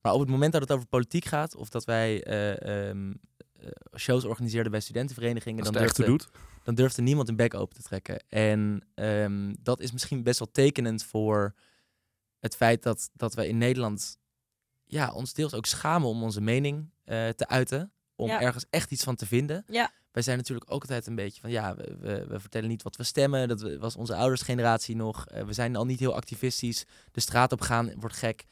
Maar 0.00 0.12
op 0.12 0.20
het 0.20 0.28
moment 0.28 0.52
dat 0.52 0.60
het 0.62 0.72
over 0.72 0.86
politiek 0.86 1.24
gaat, 1.24 1.54
of 1.56 1.68
dat 1.68 1.84
wij 1.84 2.22
eh, 2.24 2.88
ehm, 2.88 3.12
eh, 3.60 3.68
shows 3.96 4.24
organiseerden 4.24 4.70
bij 4.72 4.80
studentenverenigingen, 4.80 5.64
dan 5.64 5.72
durfde, 5.72 6.04
doet. 6.04 6.28
dan 6.62 6.74
durfde 6.74 7.02
niemand 7.02 7.28
een 7.28 7.36
bek 7.36 7.54
open 7.54 7.76
te 7.76 7.82
trekken. 7.82 8.24
En 8.28 8.86
ehm, 8.94 9.54
dat 9.60 9.80
is 9.80 9.92
misschien 9.92 10.22
best 10.22 10.38
wel 10.38 10.50
tekenend 10.52 11.04
voor 11.04 11.54
het 12.38 12.56
feit 12.56 12.82
dat, 12.82 13.10
dat 13.12 13.34
we 13.34 13.48
in 13.48 13.58
Nederland 13.58 14.18
ja, 14.84 15.12
ons 15.12 15.32
deels 15.34 15.54
ook 15.54 15.66
schamen 15.66 16.08
om 16.08 16.22
onze 16.22 16.40
mening 16.40 16.90
eh, 17.04 17.28
te 17.28 17.48
uiten. 17.48 17.92
Om 18.16 18.28
Ja. 18.28 18.40
ergens 18.40 18.64
echt 18.70 18.90
iets 18.90 19.04
van 19.04 19.16
te 19.16 19.26
vinden. 19.26 19.64
Ja. 19.66 19.92
Wij 20.12 20.22
zijn 20.22 20.36
natuurlijk 20.36 20.72
ook 20.72 20.80
altijd 20.80 21.06
een 21.06 21.14
beetje 21.14 21.40
van 21.40 21.50
ja, 21.50 21.74
we, 21.76 21.96
we, 22.00 22.24
we 22.28 22.40
vertellen 22.40 22.68
niet 22.68 22.82
wat 22.82 22.96
we 22.96 23.02
stemmen. 23.04 23.48
Dat 23.48 23.60
we- 23.60 23.78
was 23.78 23.96
onze 23.96 24.14
oudersgeneratie 24.14 24.96
nog. 24.96 25.26
Eh, 25.26 25.44
we 25.44 25.52
zijn 25.52 25.76
al 25.76 25.84
niet 25.84 25.98
heel 26.00 26.14
activistisch. 26.14 26.84
De 27.12 27.20
straat 27.20 27.52
op 27.52 27.60
gaan 27.60 27.92
wordt 27.96 28.16
gek. 28.16 28.44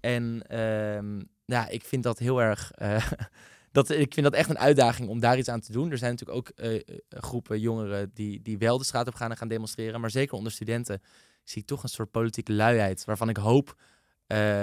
En 0.00 0.42
ehm, 0.48 1.20
ja, 1.44 1.68
ik 1.68 1.84
vind 1.84 2.02
dat 2.02 2.18
heel 2.18 2.42
erg. 2.42 2.70
eh, 2.72 3.10
dat, 3.72 3.90
ik 3.90 4.14
vind 4.14 4.26
dat 4.26 4.34
echt 4.34 4.48
een 4.50 4.58
uitdaging 4.58 5.08
om 5.08 5.20
daar 5.20 5.38
iets 5.38 5.48
aan 5.48 5.60
te 5.60 5.72
doen. 5.72 5.90
Er 5.90 5.98
zijn 5.98 6.10
natuurlijk 6.10 6.38
ook 6.38 6.48
eh, 6.48 6.80
groepen 7.08 7.60
jongeren 7.60 8.10
die, 8.14 8.42
die 8.42 8.58
wel 8.58 8.78
de 8.78 8.84
straat 8.84 9.06
op 9.06 9.14
gaan 9.14 9.30
en 9.30 9.36
gaan 9.36 9.48
demonstreren. 9.48 10.00
Maar 10.00 10.10
zeker 10.10 10.36
onder 10.36 10.52
studenten 10.52 11.02
zie 11.44 11.60
ik 11.62 11.66
toch 11.68 11.82
een 11.82 11.88
soort 11.88 12.10
politieke 12.10 12.52
luiheid. 12.52 13.04
Waarvan 13.04 13.28
ik 13.28 13.36
hoop 13.36 13.74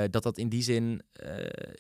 dat 0.10 0.24
dat 0.24 0.38
in 0.38 0.50
die 0.50 0.64
zin 0.64 1.02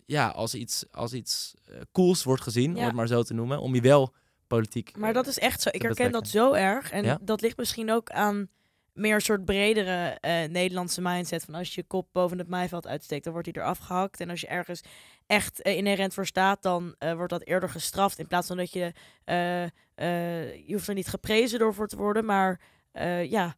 ja, 0.05 0.27
als 0.27 0.55
iets, 0.55 0.85
als 0.91 1.13
iets 1.13 1.53
cools 1.91 2.23
wordt 2.23 2.41
gezien, 2.41 2.71
om 2.71 2.77
Ja. 2.77 2.85
het 2.85 2.93
maar 2.95 3.07
zo 3.07 3.23
te 3.23 3.33
noemen. 3.33 3.59
Om 3.61 3.75
je 3.75 3.81
wel 3.81 4.13
politiek. 4.55 4.97
Maar 4.97 5.13
dat 5.13 5.27
is 5.27 5.39
echt 5.39 5.61
zo. 5.61 5.69
Ik 5.71 5.81
herken 5.81 6.11
dat 6.11 6.27
zo 6.27 6.53
erg. 6.53 6.91
En 6.91 7.03
Ja? 7.03 7.17
dat 7.21 7.41
ligt 7.41 7.57
misschien 7.57 7.91
ook 7.91 8.09
aan 8.09 8.49
meer 8.93 9.15
een 9.15 9.21
soort 9.21 9.45
bredere 9.45 10.17
eh, 10.19 10.49
Nederlandse 10.49 11.01
mindset. 11.01 11.43
Van 11.43 11.55
als 11.55 11.73
je 11.73 11.81
je 11.81 11.87
kop 11.87 12.07
boven 12.11 12.37
het 12.37 12.47
maaiveld 12.47 12.87
uitsteekt, 12.87 13.23
dan 13.23 13.33
wordt 13.33 13.47
hij 13.53 13.63
eraf 13.63 13.77
gehakt. 13.77 14.19
En 14.19 14.29
als 14.29 14.41
je 14.41 14.47
ergens 14.47 14.81
echt 15.27 15.61
eh, 15.61 15.77
inherent 15.77 16.13
voor 16.13 16.25
staat, 16.25 16.61
dan 16.61 16.95
eh, 16.97 17.13
wordt 17.13 17.31
dat 17.31 17.43
eerder 17.43 17.69
gestraft. 17.69 18.19
In 18.19 18.27
plaats 18.27 18.47
van 18.47 18.57
dat 18.57 18.71
je... 18.71 18.93
je 20.65 20.73
hoeft 20.73 20.87
er 20.87 20.93
niet 20.93 21.07
geprezen 21.07 21.59
door 21.59 21.73
voor 21.73 21.87
te 21.87 21.97
worden, 21.97 22.25
maar 22.25 22.61
ja, 23.27 23.55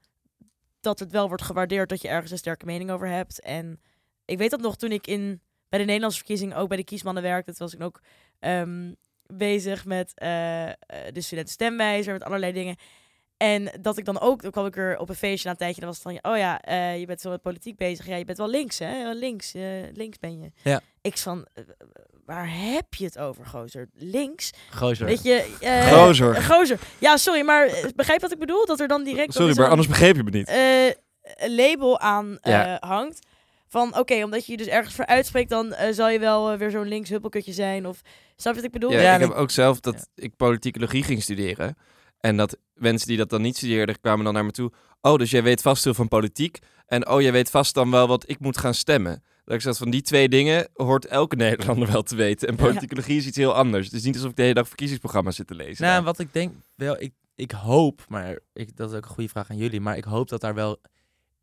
dat 0.79 0.99
het 0.99 1.11
wel 1.11 1.27
wordt 1.27 1.43
gewaardeerd 1.43 1.89
dat 1.89 2.01
je 2.01 2.07
ergens 2.07 2.31
een 2.31 2.37
sterke 2.37 2.65
mening 2.65 2.91
over 2.91 3.07
hebt. 3.07 3.39
En 3.41 3.81
ik 4.25 4.37
weet 4.37 4.51
dat 4.51 4.61
nog 4.61 4.77
toen 4.77 4.91
ik 4.91 5.07
in 5.07 5.41
bij 5.69 5.79
de 5.79 5.85
Nederlandse 5.85 6.17
verkiezingen 6.17 6.57
ook 6.57 6.67
bij 6.67 6.77
de 6.77 6.83
kiesmannen 6.83 7.23
werkte. 7.23 7.53
Toen 7.53 7.65
was 7.67 7.75
ik 7.75 7.81
ook 7.81 8.01
ehm, 8.39 8.91
bezig 9.34 9.86
met 9.86 10.12
eh, 10.15 10.63
eh, 10.70 10.74
de 11.13 11.22
studenten 11.22 11.53
stemwijzer, 11.53 12.13
met 12.13 12.24
allerlei 12.24 12.51
dingen. 12.53 12.75
En 13.38 13.72
dat 13.82 13.98
ik 13.98 14.05
dan 14.05 14.20
ook, 14.20 14.41
dan 14.41 14.51
kwam 14.51 14.65
ik 14.65 14.77
er 14.77 14.98
op 14.98 15.10
een 15.10 15.15
feestje 15.15 15.46
na 15.46 15.51
een 15.51 15.58
tijdje, 15.58 15.79
dan 15.82 15.89
was 15.89 16.03
het 16.03 16.12
van, 16.22 16.32
oh 16.32 16.38
ja, 16.38 16.62
eh, 16.62 17.00
je 17.00 17.05
bent 17.05 17.22
zo 17.22 17.29
met 17.29 17.41
politiek 17.41 17.77
bezig. 17.77 18.05
Ja, 18.08 18.15
je 18.15 18.25
bent 18.25 18.38
wel 18.38 18.50
links, 18.50 18.79
hè? 18.79 19.12
Links, 19.13 19.53
eh, 19.53 19.63
links 19.94 20.17
ben 20.20 20.41
je. 20.41 20.51
Ja. 20.63 20.82
Ik 21.01 21.17
van, 21.17 21.48
waar 22.25 22.50
heb 22.58 22.94
je 22.94 23.05
het 23.05 23.17
over, 23.20 23.46
gozer? 23.46 23.89
Links? 23.94 24.51
Gozer. 24.72 25.05
Weet 25.05 25.24
je... 25.24 25.58
eh, 25.62 25.91
Gozer. 25.94 26.36
gozer. 26.41 26.79
Ja, 27.00 27.17
sorry, 27.17 27.41
maar 27.46 27.70
begrijp 27.96 28.22
wat 28.22 28.32
ik 28.32 28.39
bedoel? 28.39 28.65
Dat 28.65 28.79
er 28.79 28.88
dan 28.88 29.03
direct... 29.03 29.34
Sorry, 29.34 29.58
maar 29.58 29.70
anders 29.70 29.88
begreep 29.88 30.15
je 30.15 30.24
me 30.24 30.29
niet. 30.29 30.48
eh, 30.48 30.86
een 31.36 31.55
label 31.55 32.00
aan 32.00 32.38
eh, 32.41 32.51
Ja. 32.51 32.77
hangt. 32.79 33.20
Van 33.75 33.98
oké, 33.98 34.24
omdat 34.24 34.46
je 34.46 34.51
je 34.51 34.58
dus 34.58 34.67
ergens 34.67 34.96
voor 34.96 35.05
uitspreekt, 35.05 35.50
dan 35.50 35.74
eh, 35.74 35.94
zal 35.94 36.10
je 36.10 36.20
wel 36.20 36.51
eh, 36.51 36.58
weer 36.58 36.72
zo'n 36.72 36.88
links 36.88 37.10
huppelkutje 37.10 37.53
zijn. 37.53 37.88
Of 37.88 38.01
snap 38.36 38.53
je 38.53 38.60
wat 38.60 38.67
ik 38.67 38.72
bedoel? 38.72 38.91
Ja, 38.91 39.01
Ja, 39.01 39.13
ik 39.13 39.20
heb 39.20 39.32
ook 39.32 39.51
zelf 39.51 39.79
dat 39.79 40.10
ik 40.15 40.36
politicologie 40.36 41.03
ging 41.03 41.22
studeren. 41.22 41.77
En 42.20 42.38
dat 42.38 42.58
mensen 42.74 43.08
die 43.08 43.17
dat 43.17 43.29
dan 43.29 43.41
niet 43.41 43.58
studeerden, 43.58 44.00
kwamen 44.00 44.25
dan 44.25 44.34
naar 44.34 44.46
me 44.46 44.51
toe. 44.51 44.72
Oh, 45.01 45.15
dus 45.15 45.32
jij 45.32 45.44
weet 45.44 45.62
vast 45.62 45.84
veel 45.84 45.94
van 45.94 46.08
politiek. 46.08 46.60
En 46.88 47.08
oh, 47.10 47.22
jij 47.22 47.32
weet 47.32 47.50
vast 47.50 47.74
dan 47.74 47.91
wel 47.91 48.08
wat 48.08 48.29
ik 48.29 48.39
moet 48.39 48.58
gaan 48.58 48.74
stemmen. 48.74 49.24
Dat 49.46 49.55
ik 49.55 49.62
zeg 49.62 49.78
van 49.78 49.89
die 49.89 50.02
twee 50.02 50.30
dingen 50.30 50.67
hoort 50.73 51.06
elke 51.06 51.36
Nederlander 51.45 51.91
wel 51.91 52.04
te 52.04 52.15
weten. 52.15 52.47
En 52.47 52.56
Ja. 52.58 52.63
politicologie 52.63 53.17
is 53.17 53.26
iets 53.26 53.38
heel 53.38 53.54
anders. 53.54 53.86
Het 53.86 53.95
is 53.95 54.04
niet 54.04 54.15
alsof 54.15 54.30
ik 54.30 54.36
de 54.36 54.41
hele 54.41 54.54
dag 54.54 54.67
verkiezingsprogramma's 54.67 55.36
zit 55.36 55.47
te 55.47 55.56
lezen. 55.56 55.86
Nou, 55.86 56.04
wat 56.04 56.19
ik 56.19 56.34
denk, 56.34 56.54
wel, 56.76 57.02
ik, 57.02 57.13
ik 57.36 57.52
hoop, 57.52 58.06
maar 58.08 58.39
ik, 58.54 58.76
dat 58.78 58.89
is 58.91 58.97
ook 58.97 59.04
een 59.06 59.10
goede 59.12 59.30
vraag 59.30 59.49
aan 59.49 59.58
jullie, 59.58 59.82
maar 59.82 59.97
ik 59.97 60.04
hoop 60.04 60.30
dat 60.30 60.41
daar 60.41 60.56
wel 60.56 60.80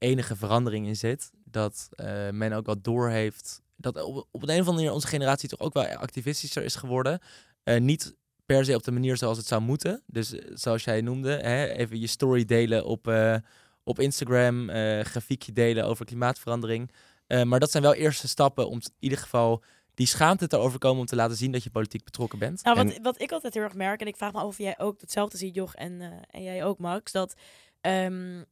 enige 0.03 0.37
verandering 0.37 0.87
in 0.87 0.97
zit. 0.97 1.31
Dat 1.45 1.89
eh, 1.91 2.29
men 2.31 2.53
ook 2.53 2.67
wat 2.67 2.85
doorheeft. 2.85 3.61
Dat 3.77 4.03
op, 4.03 4.17
op 4.31 4.43
een 4.43 4.49
of 4.49 4.57
andere 4.59 4.73
manier 4.73 4.93
onze 4.93 5.07
generatie 5.07 5.49
toch 5.49 5.61
ook 5.61 5.73
wel 5.73 5.85
activistischer 5.87 6.63
is 6.65 6.75
geworden. 6.75 7.19
Eh, 7.63 7.81
niet 7.81 8.17
per 8.47 8.65
se 8.65 8.75
op 8.75 8.83
de 8.85 8.93
manier 8.93 9.17
zoals 9.17 9.37
het 9.39 9.47
zou 9.47 9.63
moeten. 9.63 10.03
Dus 10.07 10.33
eh, 10.33 10.51
zoals 10.55 10.85
jij 10.85 11.01
noemde, 11.01 11.31
hè, 11.33 11.67
even 11.67 12.01
je 12.01 12.07
story 12.07 12.45
delen 12.45 12.85
op, 12.85 13.09
eh, 13.09 13.37
op 13.85 13.99
Instagram, 13.99 14.69
eh, 14.71 15.01
grafiekje 15.05 15.53
delen 15.53 15.85
over 15.87 16.05
klimaatverandering. 16.05 16.91
Eh, 17.27 17.43
maar 17.43 17.61
dat 17.61 17.71
zijn 17.71 17.83
wel 17.83 17.95
eerste 17.95 18.29
stappen 18.29 18.69
om 18.69 18.75
in 18.79 18.91
ieder 18.99 19.19
geval 19.19 19.63
die 19.95 20.07
schaamte 20.07 20.47
te 20.47 20.57
overkomen 20.57 21.01
om 21.01 21.07
te 21.07 21.17
laten 21.17 21.37
zien 21.37 21.53
dat 21.53 21.63
je 21.63 21.71
politiek 21.71 22.05
betrokken 22.05 22.39
bent. 22.39 22.63
Nou, 22.65 22.77
wat, 22.85 22.95
En- 22.95 23.03
wat 23.03 23.21
ik 23.21 23.33
altijd 23.33 23.55
heel 23.55 23.63
erg 23.63 23.75
merk, 23.75 24.01
en 24.01 24.07
ik 24.07 24.17
vraag 24.17 24.33
me 24.33 24.39
af 24.39 24.45
of 24.47 24.59
jij 24.59 24.79
ook 24.79 25.01
hetzelfde 25.01 25.37
ziet, 25.37 25.55
Joch, 25.55 25.75
en, 25.75 26.01
eh, 26.01 26.09
en 26.31 26.43
jij 26.43 26.65
ook, 26.65 26.79
Max, 26.79 27.13
dat 27.13 27.35
ehm, 27.81 28.43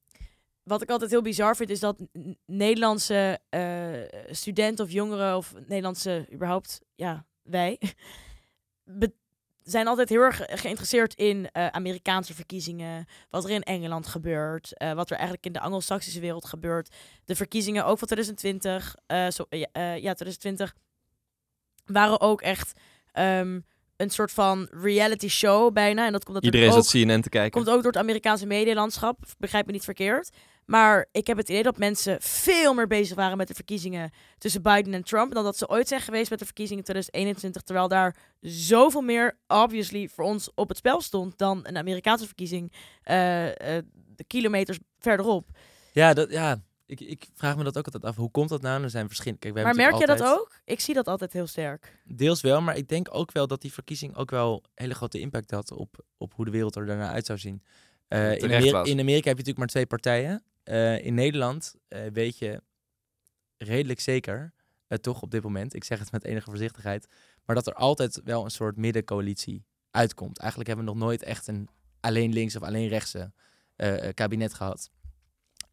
wat 0.71 0.83
ik 0.83 0.91
altijd 0.91 1.11
heel 1.11 1.23
bizar 1.23 1.57
vind, 1.57 1.71
is 1.71 1.81
dat 1.81 1.97
Nederlandse 2.47 3.39
eh, 3.49 4.31
studenten 4.31 4.85
of 4.85 4.91
jongeren, 4.91 5.37
of 5.37 5.55
Nederlandse 5.67 6.27
überhaupt, 6.33 6.81
ja, 6.95 7.27
wij, 7.43 7.81
zijn 9.63 9.87
altijd 9.87 10.09
heel 10.09 10.21
erg 10.21 10.43
geïnteresseerd 10.47 11.15
in 11.15 11.49
eh, 11.53 11.67
Amerikaanse 11.67 12.35
verkiezingen, 12.35 13.07
wat 13.31 13.45
er 13.45 13.51
in 13.51 13.63
Engeland 13.63 14.07
gebeurt, 14.07 14.77
eh, 14.77 14.93
wat 14.93 15.11
er 15.11 15.17
eigenlijk 15.17 15.47
in 15.47 15.53
de 15.53 15.61
Anglo-Saxische 15.61 16.21
wereld 16.21 16.45
gebeurt. 16.45 16.95
De 17.25 17.37
verkiezingen 17.37 17.85
ook 17.85 17.99
van 17.99 18.09
2020, 18.09 18.97
eh, 19.07 19.29
zo, 19.29 19.47
ja, 19.49 19.69
eh, 19.73 19.97
ja, 19.97 20.15
2020 20.15 20.75
waren 21.85 22.21
ook 22.21 22.41
echt 22.41 22.81
ehm, 23.13 23.61
een 23.97 24.11
soort 24.11 24.33
van 24.33 24.69
reality 24.71 25.29
show 25.29 25.73
bijna. 25.73 26.07
En 26.07 26.13
dat 26.13 26.25
komt 26.25 26.45
Iedereen 26.45 26.73
zat 26.73 26.89
CNN 26.89 27.21
te 27.21 27.29
kijken. 27.29 27.51
komt 27.51 27.69
ook 27.69 27.83
door 27.83 27.93
het 27.93 28.01
Amerikaanse 28.01 28.47
medielandschap. 28.47 29.19
Begrijp 29.39 29.67
me 29.67 29.73
niet 29.73 29.85
verkeerd. 29.85 30.31
Maar 30.71 31.09
ik 31.13 31.27
heb 31.27 31.37
het 31.37 31.49
idee 31.49 31.63
dat 31.63 31.79
mensen 31.79 32.17
veel 32.21 32.75
meer 32.75 32.87
bezig 32.87 33.17
waren 33.17 33.37
met 33.37 33.49
de 33.49 33.55
verkiezingen 33.55 34.11
tussen 34.39 34.63
Biden 34.63 34.95
en 34.95 35.05
Trump. 35.05 35.35
Dan 35.35 35.45
dat 35.45 35.57
ze 35.57 35.69
ooit 35.69 35.89
zijn 35.89 36.01
geweest 36.01 36.31
met 36.31 36.39
de 36.39 36.45
verkiezingen 36.45 36.85
2021. 36.85 37.63
Terwijl 37.63 37.89
daar 37.89 38.17
zoveel 38.41 39.01
meer, 39.01 39.39
obviously, 39.47 40.09
voor 40.09 40.25
ons 40.25 40.51
op 40.55 40.69
het 40.69 40.77
spel 40.77 41.01
stond 41.01 41.39
dan 41.39 41.61
een 41.63 41.77
Amerikaanse 41.77 42.27
verkiezing 42.27 42.73
eh, 43.03 43.77
eh, 43.77 43.85
de 44.17 44.25
kilometers 44.25 44.79
verderop. 44.99 45.49
Ja, 45.93 46.15
dat, 46.15 46.31
ja 46.31 46.61
ik, 46.87 47.01
ik 47.01 47.27
vraag 47.35 47.57
me 47.57 47.65
dat 47.65 47.79
ook 47.79 47.85
altijd 47.85 48.05
af. 48.05 48.17
Hoe 48.17 48.31
komt 48.31 48.49
dat 48.49 48.63
nou? 48.63 48.83
Er 48.83 48.91
zijn 48.91 49.07
verschillende. 49.07 49.41
Kijk, 49.41 49.55
wij 49.55 49.65
Maar 49.65 49.75
merk 49.75 49.95
je 49.95 50.07
dat 50.07 50.23
ook? 50.23 50.61
Ik 50.65 50.81
zie 50.81 50.95
dat 50.95 51.09
altijd 51.09 51.33
heel 51.33 51.47
sterk. 51.47 51.99
Deels 52.05 52.41
wel, 52.41 52.61
maar 52.61 52.77
ik 52.77 52.89
denk 52.89 53.09
ook 53.11 53.33
wel 53.33 53.47
dat 53.47 53.61
die 53.61 53.73
verkiezing 53.73 54.17
ook 54.17 54.31
wel 54.31 54.65
hele 54.75 54.95
grote 54.95 55.21
impact 55.21 55.51
had 55.51 55.73
op, 55.73 56.05
op 56.17 56.35
hoe 56.35 56.45
de 56.45 56.51
wereld 56.51 56.77
er 56.77 56.87
daarna 56.87 57.11
uit 57.11 57.27
zou 57.27 57.39
zien. 57.39 57.63
Eh, 58.09 58.33
in, 58.33 58.51
in 58.85 59.01
Amerika 59.01 59.29
heb 59.29 59.39
je 59.39 59.45
natuurlijk 59.45 59.59
maar 59.59 59.67
twee 59.67 59.87
partijen. 59.87 60.43
Eh, 60.71 61.05
in 61.05 61.15
Nederland 61.15 61.75
eh, 61.89 62.01
weet 62.13 62.39
je 62.39 62.63
redelijk 63.57 64.01
zeker, 64.01 64.53
eh, 64.87 64.99
toch 64.99 65.23
op 65.23 65.31
dit 65.31 65.43
moment, 65.43 65.75
ik 65.75 65.85
zeg 65.85 65.99
het 65.99 66.13
met 66.13 66.25
enige 66.25 66.51
voorzichtigheid, 66.51 67.07
maar 67.45 67.57
dat 67.57 67.67
er 67.67 67.75
altijd 67.75 68.21
wel 68.25 68.45
een 68.45 68.51
soort 68.51 68.77
middencoalitie 68.77 69.65
uitkomt. 69.91 70.39
Eigenlijk 70.39 70.69
hebben 70.69 70.87
we 70.87 70.93
nog 70.93 71.01
nooit 71.03 71.23
echt 71.23 71.47
een 71.47 71.69
alleen 72.01 72.33
links 72.33 72.57
of 72.57 72.63
alleen 72.63 72.89
rechtse 72.89 73.33
kabinet 74.15 74.55
gehad. 74.55 74.91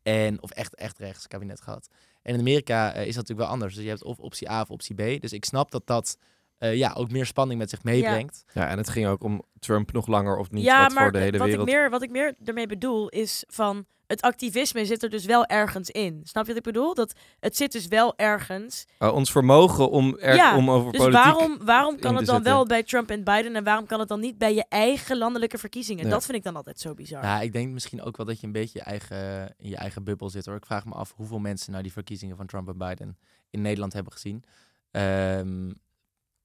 En, 0.03 0.41
of 0.41 0.51
echt, 0.51 0.75
echt 0.75 0.99
rechts 0.99 1.27
kabinet 1.27 1.62
gehad. 1.62 1.89
En 2.21 2.33
in 2.33 2.39
Amerika 2.39 2.93
eh, 2.93 2.99
is 2.99 3.05
dat 3.05 3.15
natuurlijk 3.15 3.39
wel 3.39 3.47
anders. 3.47 3.73
Dus 3.73 3.83
je 3.83 3.89
hebt 3.89 4.03
of 4.03 4.19
optie 4.19 4.49
A 4.49 4.62
of 4.62 4.69
optie 4.69 4.95
B. 4.95 5.21
Dus 5.21 5.33
ik 5.33 5.45
snap 5.45 5.71
dat 5.71 5.88
dat 5.88 6.17
eh, 6.57 6.75
ja, 6.75 6.93
ook 6.93 7.12
meer 7.12 7.25
spanning 7.25 7.60
met 7.60 7.69
zich 7.69 7.83
meebrengt. 7.83 8.43
Ja, 8.53 8.67
en 8.67 8.77
het 8.77 8.89
ging 8.89 9.07
ook 9.07 9.23
om 9.23 9.43
Trump 9.60 9.91
nog 9.91 10.07
langer 10.07 10.38
of 10.38 10.51
niet. 10.51 10.63
ja, 10.63 10.83
wat 10.83 10.93
maar 10.93 11.03
voor 11.03 11.12
de 11.12 11.17
hele 11.17 11.38
wat, 11.38 11.47
wereld. 11.47 11.67
Ik 11.67 11.73
meer, 11.73 11.89
wat 11.89 12.01
ik 12.01 12.10
meer 12.10 12.36
ermee 12.43 12.67
bedoel 12.67 13.10
is 13.10 13.43
van 13.47 13.86
het 14.07 14.21
activisme 14.21 14.85
zit 14.85 15.03
er 15.03 15.09
dus 15.09 15.25
wel 15.25 15.45
ergens 15.45 15.89
in. 15.89 16.21
Snap 16.23 16.43
je 16.43 16.49
wat 16.49 16.57
ik 16.57 16.73
bedoel? 16.73 16.93
Dat 16.93 17.13
het 17.39 17.57
zit 17.57 17.71
dus 17.71 17.87
wel 17.87 18.17
ergens. 18.17 18.85
Uh, 18.99 19.13
ons 19.13 19.31
vermogen 19.31 19.89
om, 19.89 20.17
er, 20.19 20.35
Ja, 20.35 20.57
om 20.57 20.69
over 20.69 20.91
Dus 20.91 21.01
politiek... 21.01 21.23
waarom, 21.23 21.57
waarom 21.65 21.99
kan 21.99 22.15
het 22.15 22.25
dan 22.25 22.35
zetten. 22.35 22.53
wel 22.53 22.65
bij 22.65 22.83
Trump 22.83 23.09
en 23.09 23.23
Biden 23.23 23.55
en 23.55 23.63
waarom 23.63 23.85
kan 23.85 23.99
het 23.99 24.07
dan 24.07 24.19
niet 24.19 24.37
bij 24.37 24.53
je 24.53 24.65
eigen 24.69 25.17
landelijke 25.17 25.57
verkiezingen? 25.57 26.09
Dat 26.09 26.25
vind 26.25 26.37
ik 26.37 26.43
dan 26.43 26.55
altijd 26.55 26.79
zo 26.79 26.93
bizar. 26.93 27.23
Ja, 27.23 27.41
ik 27.41 27.53
denk 27.53 27.71
misschien 27.71 28.01
ook 28.01 28.17
wel 28.17 28.25
dat 28.25 28.39
je 28.39 28.45
een 28.45 28.51
beetje 28.51 28.79
je 28.79 28.85
eigen, 28.85 29.53
in 29.57 29.69
je 29.69 29.77
eigen 29.77 30.03
bubbel 30.03 30.29
zit 30.29 30.45
hoor. 30.45 30.55
Ik 30.55 30.65
vraag 30.65 30.85
me 30.85 30.93
af 30.93 31.13
hoeveel 31.15 31.39
mensen 31.39 31.71
nou 31.71 31.83
die 31.83 31.91
verkiezingen 31.91 32.37
van 32.37 32.45
Trump 32.45 32.67
en 32.67 32.77
Biden 32.77 33.17
in 33.49 33.61
Nederland 33.61 33.93
hebben 33.93 34.13
gezien. 34.13 34.43
Ehm, 34.91 35.69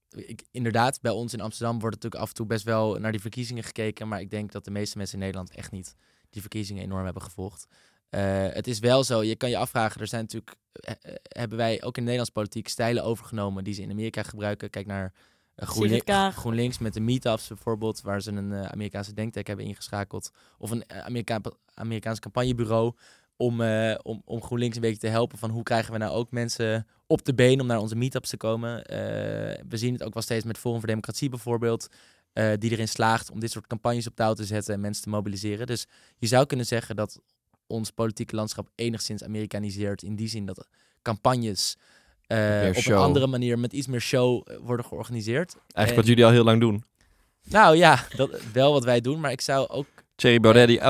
ik, 0.09 0.45
inderdaad, 0.51 1.01
bij 1.01 1.13
ons 1.13 1.33
in 1.33 1.41
Amsterdam 1.41 1.79
wordt 1.79 1.95
natuurlijk 1.95 2.23
af 2.23 2.29
en 2.29 2.35
toe 2.35 2.47
best 2.47 2.65
wel 2.65 2.99
naar 2.99 3.13
die 3.13 3.21
verkiezingen 3.21 3.63
gekeken. 3.63 4.09
Maar 4.09 4.21
ik 4.21 4.31
denk 4.31 4.53
dat 4.53 4.65
de 4.65 4.71
meeste 4.71 4.97
mensen 4.97 5.15
in 5.19 5.25
Nederland 5.25 5.55
echt 5.55 5.71
niet 5.71 5.95
die 6.33 6.41
verkiezingen 6.41 6.83
enorm 6.83 7.05
hebben 7.05 7.23
gevolgd. 7.23 7.67
Eh, 8.09 8.47
het 8.49 8.67
is 8.67 8.79
wel 8.79 9.05
zo, 9.05 9.23
je 9.23 9.37
kan 9.37 9.51
je 9.51 9.57
afvragen, 9.57 10.01
er 10.01 10.07
zijn 10.07 10.23
natuurlijk, 10.23 10.57
eh, 10.73 10.95
eh, 11.03 11.15
hebben 11.23 11.59
wij 11.59 11.73
ook 11.75 11.97
in 11.97 12.05
de 12.05 12.11
Nederlandse 12.11 12.33
politiek 12.33 12.69
stijlen 12.69 13.05
overgenomen 13.05 13.65
die 13.65 13.75
ze 13.75 13.83
in 13.83 13.91
Amerika 13.91 14.23
gebruiken. 14.23 14.71
Kijk 14.71 14.87
naar. 14.87 15.13
GroenLinks 16.33 16.79
met 16.79 16.95
de 16.95 17.01
meetups 17.01 17.49
bijvoorbeeld, 17.49 18.01
waar 18.01 18.23
ze 18.23 18.33
een 18.33 18.55
Amerikaanse 18.55 19.13
denktank 19.13 19.47
hebben 19.47 19.67
ingeschakeld. 19.67 20.31
Of 20.59 20.71
een 20.71 20.91
Amerika 20.91 21.41
Amerikaans 21.75 22.19
campagnebureau 22.19 22.95
om, 23.37 23.63
om, 24.03 24.23
om 24.25 24.43
GroenLinks 24.43 24.77
een 24.77 24.83
beetje 24.83 24.99
te 24.99 25.07
helpen 25.07 25.39
van 25.39 25.51
hoe 25.51 25.63
krijgen 25.63 25.93
we 25.93 25.99
nou 25.99 26.13
ook 26.13 26.31
mensen 26.31 26.87
op 27.07 27.25
de 27.25 27.35
been 27.35 27.61
om 27.61 27.67
naar 27.67 27.79
onze 27.79 27.97
meetups 27.97 28.29
te 28.29 28.37
komen. 28.37 28.83
We 29.69 29.77
zien 29.77 29.93
het 29.93 30.03
ook 30.03 30.15
wel 30.15 30.23
steeds 30.23 30.45
met 30.45 30.59
Forum 30.59 30.79
voor 30.79 30.89
Democratie 30.89 31.29
bijvoorbeeld, 31.29 31.89
eh, 32.33 32.53
die 32.59 32.71
erin 32.71 32.89
slaagt 32.89 33.31
om 33.31 33.41
dit 33.41 33.51
soort 33.51 33.67
campagnes 33.67 34.07
op 34.07 34.17
touw 34.17 34.33
te 34.33 34.45
zetten 34.45 34.75
en 34.75 34.81
mensen 34.81 35.03
te 35.03 35.09
mobiliseren. 35.09 35.67
Dus 35.67 35.87
je 36.19 36.27
zou 36.27 36.47
kunnen 36.47 36.67
zeggen 36.67 36.97
dat 36.97 37.21
ons 37.67 37.91
politieke 37.91 38.37
landschap 38.37 38.69
enigszins 38.75 39.25
Amerikaniseert 39.25 40.03
in 40.03 40.17
die 40.17 40.29
zin 40.29 40.47
dat 40.47 40.69
campagnes 41.03 41.77
eh, 42.27 42.69
op 42.75 42.87
een 42.87 42.95
andere 42.95 43.27
manier 43.27 43.59
met 43.59 43.73
iets 43.73 43.87
meer 43.87 44.01
show 44.01 44.43
eh, 44.45 44.57
worden 44.57 44.87
georganiseerd. 44.87 45.55
Eigenlijk 45.55 45.89
En- 45.91 45.97
wat 45.97 46.07
jullie 46.07 46.25
al 46.25 46.31
heel 46.31 46.45
lang 46.45 46.61
doen. 46.61 46.85
Nou 47.45 47.77
ja, 47.77 48.07
dat, 48.17 48.41
wel 48.53 48.73
wat 48.73 48.85
wij 48.85 49.01
doen, 49.01 49.21
maar 49.21 49.33
ik 49.33 49.41
zou 49.41 49.69
ook 49.69 49.87
Thierry 50.15 50.41
Baudet 50.41 50.67
die 50.67 50.81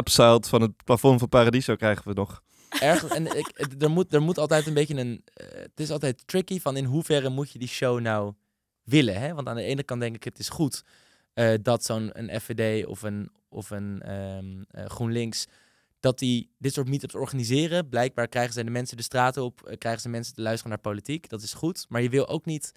van 0.48 0.62
het 0.62 0.84
plafond 0.84 1.18
van 1.18 1.28
Paradiso 1.28 1.76
krijgen 1.76 2.08
we 2.08 2.14
nog. 2.14 2.42
ergens... 2.68 3.12
en 3.12 3.26
ik, 3.38 3.74
er, 3.78 3.90
moet, 3.90 4.14
er 4.14 4.22
moet 4.22 4.38
altijd 4.38 4.66
een 4.66 4.74
beetje 4.74 4.98
een... 4.98 5.24
het 5.34 5.80
is 5.80 5.90
altijd 5.90 6.26
tricky 6.26 6.60
van 6.60 6.76
in 6.76 6.84
hoeverre 6.84 7.28
moet 7.28 7.50
je 7.50 7.58
die 7.58 7.68
show 7.68 8.00
nou 8.00 8.32
willen. 8.82 9.20
Hè? 9.20 9.34
Want 9.34 9.48
aan 9.48 9.56
de 9.56 9.62
ene 9.62 9.82
kant 9.82 10.00
denk 10.00 10.14
ik 10.14 10.24
het 10.24 10.38
is 10.38 10.48
goed 10.48 10.82
eh, 11.34 11.54
dat 11.62 11.84
zo'n 11.84 12.10
een 12.12 12.40
FVD 12.40 12.86
of 12.86 13.02
een, 13.02 13.30
of 13.48 13.70
een 13.70 14.02
ehm, 14.02 14.62
eh, 14.68 14.84
GroenLinks... 14.84 15.46
dat 16.00 16.18
die 16.18 16.50
dit 16.58 16.72
soort 16.72 16.88
meetups 16.88 17.14
organiseren. 17.14 17.88
Blijkbaar 17.88 18.28
krijgen 18.28 18.52
ze 18.52 18.64
de 18.64 18.70
mensen 18.70 18.96
de 18.96 19.02
straten 19.02 19.42
op, 19.42 19.62
eh, 19.62 19.78
krijgen 19.78 20.02
ze 20.02 20.08
mensen 20.08 20.34
te 20.34 20.42
luisteren 20.42 20.70
naar 20.70 20.80
politiek. 20.80 21.28
Dat 21.28 21.42
is 21.42 21.54
goed. 21.54 21.86
Maar 21.88 22.02
je 22.02 22.08
wil 22.08 22.28
ook 22.28 22.44
niet 22.44 22.72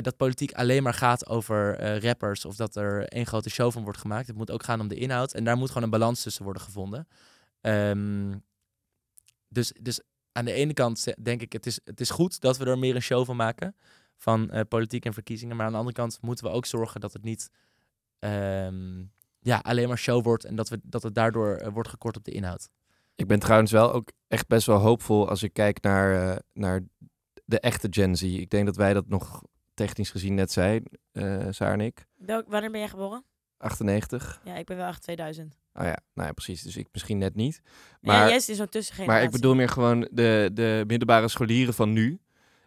dat 0.00 0.16
politiek 0.16 0.52
alleen 0.52 0.82
maar 0.82 0.94
gaat 0.94 1.28
over 1.28 1.78
rappers 2.00 2.44
of 2.44 2.56
dat 2.56 2.76
er 2.76 3.08
één 3.08 3.26
grote 3.26 3.50
show 3.50 3.72
van 3.72 3.82
wordt 3.82 3.98
gemaakt. 3.98 4.26
Het 4.26 4.36
moet 4.36 4.50
ook 4.50 4.62
gaan 4.62 4.80
om 4.80 4.88
de 4.88 4.94
inhoud 4.94 5.34
en 5.34 5.44
daar 5.44 5.56
moet 5.56 5.68
gewoon 5.68 5.82
een 5.82 5.90
balans 5.90 6.22
tussen 6.22 6.44
worden 6.44 6.62
gevonden. 6.62 7.08
Ehm, 7.60 8.34
dus, 9.48 9.72
dus 9.80 10.00
aan 10.32 10.44
de 10.44 10.52
ene 10.52 10.72
kant 10.72 11.14
denk 11.22 11.42
ik, 11.42 11.52
het 11.52 11.66
is, 11.66 11.80
het 11.84 12.00
is 12.00 12.10
goed 12.10 12.40
dat 12.40 12.56
we 12.56 12.64
er 12.64 12.78
meer 12.78 12.94
een 12.94 13.02
show 13.02 13.24
van 13.24 13.36
maken 13.36 13.74
van 14.24 14.50
eh, 14.50 14.60
politiek 14.68 15.04
en 15.04 15.12
verkiezingen. 15.12 15.56
Maar 15.56 15.66
aan 15.66 15.72
de 15.72 15.78
andere 15.78 15.96
kant 15.96 16.18
moeten 16.20 16.44
we 16.44 16.50
ook 16.50 16.66
zorgen 16.66 17.00
dat 17.00 17.12
het 17.12 17.22
niet 17.22 17.50
ehm, 18.18 19.04
ja, 19.40 19.58
alleen 19.62 19.88
maar 19.88 19.98
show 19.98 20.24
wordt 20.24 20.44
en 20.44 20.56
dat, 20.56 20.68
we, 20.68 20.80
dat 20.82 21.02
het 21.02 21.14
daardoor 21.14 21.56
eh, 21.56 21.72
wordt 21.72 21.88
gekort 21.88 22.16
op 22.16 22.24
de 22.24 22.30
inhoud. 22.30 22.68
Ik 23.14 23.26
ben 23.26 23.38
trouwens 23.38 23.70
wel 23.70 23.92
ook 23.92 24.12
echt 24.28 24.46
best 24.46 24.66
wel 24.66 24.78
hoopvol 24.78 25.28
als 25.28 25.42
ik 25.42 25.52
kijk 25.52 25.82
naar, 25.82 26.30
eh, 26.30 26.38
naar 26.52 26.80
de 27.44 27.60
echte 27.60 27.88
Gen 27.90 28.16
Z. 28.16 28.22
Ik 28.22 28.50
denk 28.50 28.66
dat 28.66 28.76
wij 28.76 28.92
dat 28.92 29.08
nog 29.08 29.42
technisch 29.74 30.10
gezien 30.10 30.34
net 30.34 30.52
zijn, 30.52 30.84
eh 31.12 31.46
Saar 31.50 31.72
en 31.72 31.80
ik. 31.80 32.06
Welk, 32.14 32.48
wanneer 32.48 32.70
ben 32.70 32.80
jij 32.80 32.88
geboren? 32.88 33.24
98. 33.56 34.40
Ja, 34.44 34.56
ik 34.56 34.66
ben 34.66 34.76
wel 34.76 34.88
echt 34.88 35.02
2000. 35.02 35.58
Oh 35.72 35.84
ja, 35.84 35.98
nou 36.14 36.28
ja, 36.28 36.32
precies. 36.32 36.62
Dus 36.62 36.76
ik 36.76 36.88
misschien 36.92 37.18
net 37.18 37.34
niet. 37.34 37.60
Maar, 38.00 38.16
ja, 38.16 38.26
jij 38.26 38.36
is 38.36 38.44
zo'n 38.44 38.68
tussengeneratie. 38.68 39.06
maar 39.06 39.22
ik 39.22 39.30
bedoel 39.30 39.54
meer 39.54 39.68
gewoon 39.68 40.08
de, 40.10 40.50
de 40.52 40.84
middelbare 40.86 41.28
scholieren 41.28 41.74
van 41.74 41.92
nu. 41.92 42.20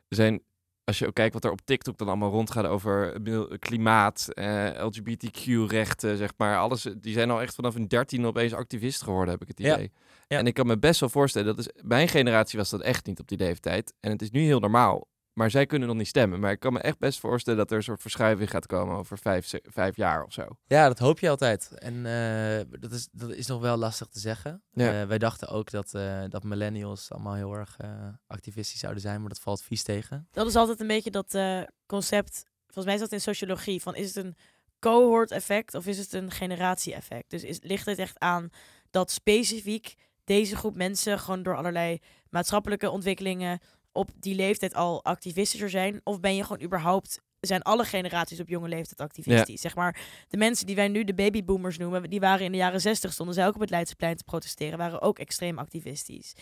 zijn, 0.09 0.41
als 0.87 0.99
je 0.99 1.07
ook 1.07 1.13
kijkt 1.13 1.33
wat 1.33 1.43
er 1.45 1.51
op 1.51 1.61
TikTok 1.65 1.97
dan 1.97 2.07
allemaal 2.07 2.29
rondgaat 2.31 2.65
over 2.65 3.19
klimaat, 3.59 4.27
eh, 4.33 4.69
LGBTQ-rechten, 4.75 6.17
zeg 6.17 6.31
maar. 6.37 6.57
Alles, 6.57 6.87
die 6.97 7.13
zijn 7.13 7.29
al 7.31 7.41
echt 7.41 7.55
vanaf 7.55 7.73
hun 7.73 7.87
dertien 7.87 8.25
opeens 8.25 8.53
activist 8.53 9.01
geworden, 9.01 9.33
heb 9.33 9.41
ik 9.41 9.47
het 9.47 9.59
Ja. 9.59 9.73
idee. 9.75 9.91
Ja. 10.27 10.37
En 10.37 10.47
ik 10.47 10.53
kan 10.53 10.67
me 10.67 10.77
best 10.79 10.99
wel 10.99 11.09
voorstellen, 11.09 11.55
dat 11.55 11.65
is, 11.65 11.69
mijn 11.83 12.07
generatie 12.07 12.57
was 12.59 12.69
dat 12.69 12.81
echt 12.81 13.05
niet 13.05 13.19
op 13.19 13.27
die 13.27 13.37
leeftijd. 13.37 13.93
En 13.99 14.11
het 14.11 14.21
is 14.21 14.31
nu 14.31 14.41
heel 14.41 14.59
normaal. 14.59 15.07
Maar 15.37 15.51
zij 15.51 15.65
kunnen 15.65 15.87
nog 15.87 15.97
niet 15.97 16.07
stemmen. 16.07 16.39
Maar 16.39 16.51
ik 16.51 16.59
kan 16.59 16.73
me 16.73 16.79
echt 16.79 16.99
best 16.99 17.19
voorstellen 17.19 17.59
dat 17.59 17.71
er 17.71 17.77
een 17.77 17.83
soort 17.83 18.01
verschuiving 18.01 18.49
gaat 18.49 18.65
komen 18.65 18.95
over 18.95 19.17
vijf, 19.17 19.53
vijf 19.63 19.95
jaar 19.95 20.23
of 20.23 20.33
zo. 20.33 20.47
Ja, 20.67 20.87
dat 20.87 20.99
hoop 20.99 21.19
je 21.19 21.29
altijd. 21.29 21.71
En 21.71 22.05
eh, 22.05 22.79
dat, 22.79 22.91
is, 22.91 23.07
dat 23.11 23.29
is 23.29 23.47
nog 23.47 23.61
wel 23.61 23.77
lastig 23.77 24.07
te 24.07 24.19
zeggen. 24.19 24.61
Ja. 24.71 25.01
Eh, 25.01 25.07
wij 25.07 25.17
dachten 25.17 25.47
ook 25.47 25.71
dat, 25.71 25.93
eh, 25.93 26.23
dat 26.29 26.43
millennials 26.43 27.11
allemaal 27.11 27.33
heel 27.33 27.53
erg 27.53 27.75
eh, 27.77 27.89
activistisch 28.27 28.79
zouden 28.79 29.01
zijn, 29.01 29.19
maar 29.19 29.29
dat 29.29 29.39
valt 29.39 29.61
vies 29.61 29.83
tegen. 29.83 30.27
Dat 30.31 30.47
is 30.47 30.55
altijd 30.55 30.79
een 30.79 30.87
beetje 30.87 31.11
dat 31.11 31.33
eh, 31.33 31.61
concept. 31.85 32.43
Volgens 32.63 32.85
mij 32.85 32.93
is 32.93 32.99
dat 32.99 33.11
in 33.11 33.21
sociologie. 33.21 33.81
Van 33.81 33.95
is 33.95 34.15
het 34.15 34.25
een 34.25 34.35
cohort 34.79 35.31
effect 35.31 35.73
of 35.73 35.85
is 35.85 35.97
het 35.97 36.13
een 36.13 36.31
generatie 36.31 36.93
effect? 36.93 37.29
Dus 37.29 37.43
is, 37.43 37.59
ligt 37.61 37.85
het 37.85 37.99
echt 37.99 38.19
aan 38.19 38.49
dat 38.91 39.11
specifiek 39.11 39.95
deze 40.23 40.55
groep 40.55 40.75
mensen 40.75 41.19
gewoon 41.19 41.43
door 41.43 41.55
allerlei 41.55 41.99
maatschappelijke 42.29 42.89
ontwikkelingen 42.89 43.59
op 43.97 44.09
die 44.19 44.35
leeftijd 44.35 44.73
al 44.73 45.03
activistischer 45.03 45.69
zijn? 45.69 46.01
Of 46.03 46.19
ben 46.19 46.35
je 46.35 46.43
gewoon 46.43 46.61
überhaupt 46.61 47.21
zijn 47.39 47.61
alle 47.61 47.83
generaties 47.83 48.39
op 48.39 48.47
jonge 48.47 48.67
leeftijd 48.67 49.01
activistisch? 49.01 49.61
Zeg 49.61 49.75
maar, 49.75 49.99
de 50.27 50.37
mensen 50.37 50.65
die 50.65 50.75
wij 50.75 50.87
nu 50.87 51.03
de 51.03 51.13
babyboomers 51.13 51.77
noemen, 51.77 52.09
die 52.09 52.19
waren 52.19 52.45
in 52.45 52.51
de 52.51 52.57
jaren 52.57 52.81
60 52.81 53.13
stonden 53.13 53.35
zij 53.35 53.47
ook 53.47 53.55
op 53.55 53.61
het 53.61 53.69
Leidseplein 53.69 54.15
te 54.15 54.23
protesteren, 54.23 54.77
waren 54.77 55.01
ook 55.01 55.19
extreem 55.19 55.57
activistisch. 55.57 56.33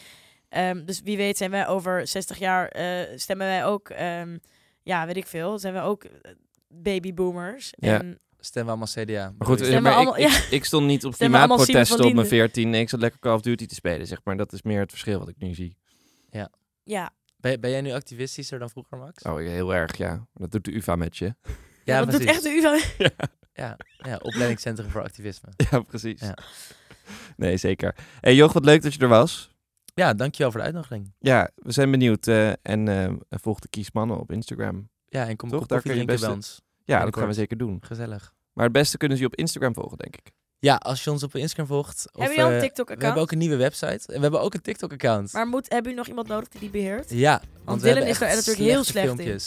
Ehm, 0.49 0.85
dus 0.85 1.01
wie 1.01 1.17
weet 1.17 1.37
zijn 1.37 1.51
wij 1.51 1.67
over 1.67 2.07
60 2.07 2.37
jaar, 2.37 2.67
eh, 2.67 3.17
stemmen 3.17 3.47
wij 3.47 3.65
ook, 3.65 3.89
ehm, 3.89 4.37
ja, 4.83 5.05
weet 5.05 5.17
ik 5.17 5.27
veel, 5.27 5.59
zijn 5.59 5.73
wij 5.73 5.83
ook 5.83 6.03
eh, 6.03 6.31
babyboomers. 6.67 7.73
Ja. 7.77 7.99
En 7.99 8.19
Stemmen 8.39 8.77
we 8.77 8.79
allemaal 8.79 9.05
CDA. 9.05 9.33
Maar 9.37 9.47
goed, 9.47 9.61
eh, 9.61 10.17
ik, 10.17 10.31
ik, 10.33 10.47
ik 10.49 10.65
stond 10.65 10.85
niet 10.85 11.05
op 11.05 11.13
klimaatprotesten 11.13 11.95
op 11.95 12.01
mijn 12.01 12.05
Linden. 12.05 12.27
14. 12.27 12.69
Nee, 12.69 12.81
ik 12.81 12.89
zat 12.89 12.99
lekker 12.99 13.19
Call 13.19 13.33
of 13.33 13.41
Duty 13.41 13.65
te 13.65 13.75
spelen, 13.75 14.07
zeg 14.07 14.21
maar. 14.23 14.37
Dat 14.37 14.53
is 14.53 14.61
meer 14.61 14.79
het 14.79 14.89
verschil 14.89 15.19
wat 15.19 15.27
ik 15.27 15.35
nu 15.37 15.53
zie. 15.53 15.77
ja, 16.83 17.11
ben, 17.45 17.59
ben 17.59 17.69
jij 17.71 17.81
nu 17.81 17.91
activistischer 17.91 18.59
dan 18.59 18.69
vroeger, 18.69 18.97
Max? 18.97 19.23
Oh, 19.23 19.37
heel 19.37 19.73
erg, 19.73 19.97
ja. 19.97 20.27
Dat 20.33 20.51
doet 20.51 20.65
de 20.65 20.75
UvA 20.75 20.95
met 20.95 21.17
je. 21.17 21.35
ja, 21.83 21.99
dat 21.99 22.11
doet 22.11 22.23
precies. 22.23 22.35
echt 22.35 22.43
de 22.43 22.49
UvA. 22.49 22.79
Ja, 23.57 23.77
ja, 23.97 24.15
opleidingscentrum 24.21 24.89
voor 24.89 25.01
activisme. 25.03 25.49
Ja, 25.71 25.79
precies. 25.79 26.21
Ja. 26.21 26.37
Nee, 27.35 27.57
zeker. 27.57 27.95
Hey 28.19 28.35
Joch, 28.35 28.53
wat 28.53 28.65
leuk 28.65 28.81
dat 28.81 28.93
je 28.93 28.99
er 28.99 29.07
was. 29.07 29.53
Ja, 29.93 30.13
dankjewel 30.13 30.51
voor 30.51 30.59
de 30.59 30.65
uitnodiging. 30.65 31.13
Ja, 31.19 31.49
we 31.55 31.71
zijn 31.71 31.91
benieuwd. 31.91 32.27
eh, 32.27 32.51
en 32.61 32.87
eh, 32.87 33.13
volg 33.29 33.59
de 33.59 33.67
Kiesmannen 33.67 34.19
op 34.19 34.31
Instagram. 34.31 34.89
Ja, 35.05 35.27
en 35.27 35.35
kom 35.35 35.49
Toch? 35.49 35.65
Daar 35.65 35.81
kun 35.81 35.95
je 35.95 36.05
bij 36.05 36.27
ons. 36.27 36.61
Ja, 36.85 37.03
dat 37.05 37.17
gaan 37.17 37.27
we 37.27 37.33
zeker 37.33 37.57
doen. 37.57 37.77
Gezellig. 37.81 38.33
Maar 38.53 38.63
het 38.63 38.73
beste 38.73 38.97
kunnen 38.97 39.17
ze 39.17 39.23
je 39.23 39.29
op 39.29 39.35
Instagram 39.35 39.73
volgen, 39.73 39.97
denk 39.97 40.15
ik. 40.15 40.31
Ja, 40.65 40.75
als 40.75 41.03
je 41.03 41.11
ons 41.11 41.23
op 41.23 41.35
Instagram 41.35 41.67
volgt. 41.67 42.07
Of, 42.13 42.21
Hebben 42.21 42.29
jullie 42.29 42.43
al 42.43 42.49
een 42.49 42.55
eh, 42.55 42.61
TikTok-account? 42.61 42.99
We 42.99 43.05
hebben 43.05 43.23
ook 43.23 43.31
een 43.31 43.37
nieuwe 43.37 43.55
website. 43.55 44.01
En 44.07 44.15
we 44.15 44.21
hebben 44.21 44.41
ook 44.41 44.53
een 44.53 44.61
TikTok-account. 44.61 45.33
Maar 45.33 45.47
moet, 45.47 45.65
hebben 45.69 45.81
jullie 45.83 45.97
nog 45.97 46.07
iemand 46.07 46.27
nodig 46.27 46.47
die 46.49 46.59
die 46.59 46.69
beheert? 46.69 47.09
Ja, 47.09 47.41
want, 47.65 47.81
Dylan 47.81 47.95
hebben 47.95 48.13
is 48.13 48.19
daar 48.19 48.29
echt 48.29 48.37
natuurlijk 48.37 48.69
heel 48.69 48.83
slecht 48.83 49.19
in. 49.19 49.39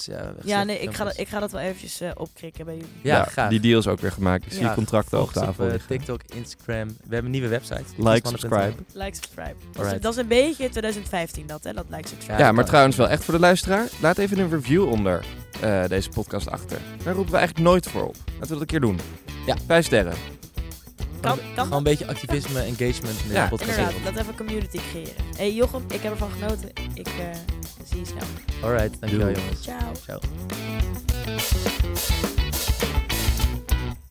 Ja, 0.45 0.65
nee, 0.65 0.79
ik 0.79 0.95
ga, 0.95 1.05
dat, 1.05 1.19
ik 1.19 1.29
ga 1.29 1.41
dat 1.41 1.53
wel 1.53 1.61
eventjes 1.61 2.01
eh, 2.01 2.11
opkrikken 2.15 2.65
bij 2.65 2.75
jullie. 2.75 2.91
Ja, 3.03 3.25
graag. 3.25 3.51
Die 3.51 3.61
deal 3.61 3.79
is 3.79 3.87
ook 3.87 4.01
weer 4.01 4.13
gemaakt. 4.13 4.47
Ik 4.47 4.53
zie 4.53 4.63
Ja, 4.63 4.75
contracten 4.75 5.21
op 5.21 5.33
tafel 5.33 5.69
eh. 5.69 5.75
TikTok, 5.89 6.21
Instagram. 6.35 6.89
We 6.89 6.95
hebben 7.01 7.25
een 7.25 7.31
nieuwe 7.31 7.49
website. 7.49 7.85
Like, 7.97 8.29
subscribe. 8.29 8.75
Like, 8.93 9.15
subscribe. 9.15 9.55
Dat 9.55 9.75
is, 9.75 9.81
Alright. 9.81 10.03
dat 10.03 10.13
is 10.13 10.19
een 10.19 10.29
beetje 10.29 10.69
2015 10.69 11.47
dat, 11.47 11.65
hè? 11.65 11.73
Dat 11.73 11.85
like, 11.89 12.09
subscribe. 12.09 12.39
Ja, 12.39 12.47
Ja, 12.47 12.53
maar 12.53 12.65
trouwens 12.65 12.97
wel 12.97 13.09
echt 13.09 13.25
voor 13.25 13.35
de 13.35 13.41
luisteraar. 13.41 13.89
Laat 14.01 14.19
even 14.19 14.39
een 14.39 14.51
review 14.51 14.89
onder 14.89 15.25
eh, 15.61 15.85
deze 15.89 16.09
podcast 16.09 16.51
achter. 16.51 16.79
Daar 17.05 17.15
roepen 17.15 17.33
we 17.33 17.39
eigenlijk 17.39 17.69
nooit 17.69 17.89
voor 17.89 18.03
op. 18.03 18.17
Laten 18.27 18.41
we 18.41 18.49
dat 18.49 18.61
een 18.61 18.67
keer 18.67 18.81
doen. 18.81 19.01
Ja. 19.47 19.57
Vijf 19.67 19.87
sterren. 19.87 20.38
Kan, 21.21 21.39
kan 21.55 21.65
Gewoon 21.65 21.79
een 21.79 21.83
beetje 21.85 22.07
activisme, 22.07 22.61
engagement 22.61 23.21
in 23.23 23.29
de 23.29 23.35
Ja, 23.35 23.49
podcast. 23.49 23.71
Inderdaad, 23.79 23.95
laten 24.03 24.15
we 24.15 24.21
even 24.21 24.35
community 24.37 24.79
creëren. 24.91 25.15
hey, 25.37 25.53
Jochem, 25.55 25.83
ik 25.89 26.03
heb 26.03 26.13
ervan 26.13 26.31
genoten. 26.31 26.69
Ik 26.95 27.07
eh, 27.09 27.15
zie 27.85 27.99
je 27.99 28.07
snel. 28.07 28.27
Alright, 28.71 29.01
dankjewel 29.01 29.27
Doei. 29.33 29.39
jongens. 29.41 29.63
Ciao. 29.63 29.93
Ciao. 30.05 30.21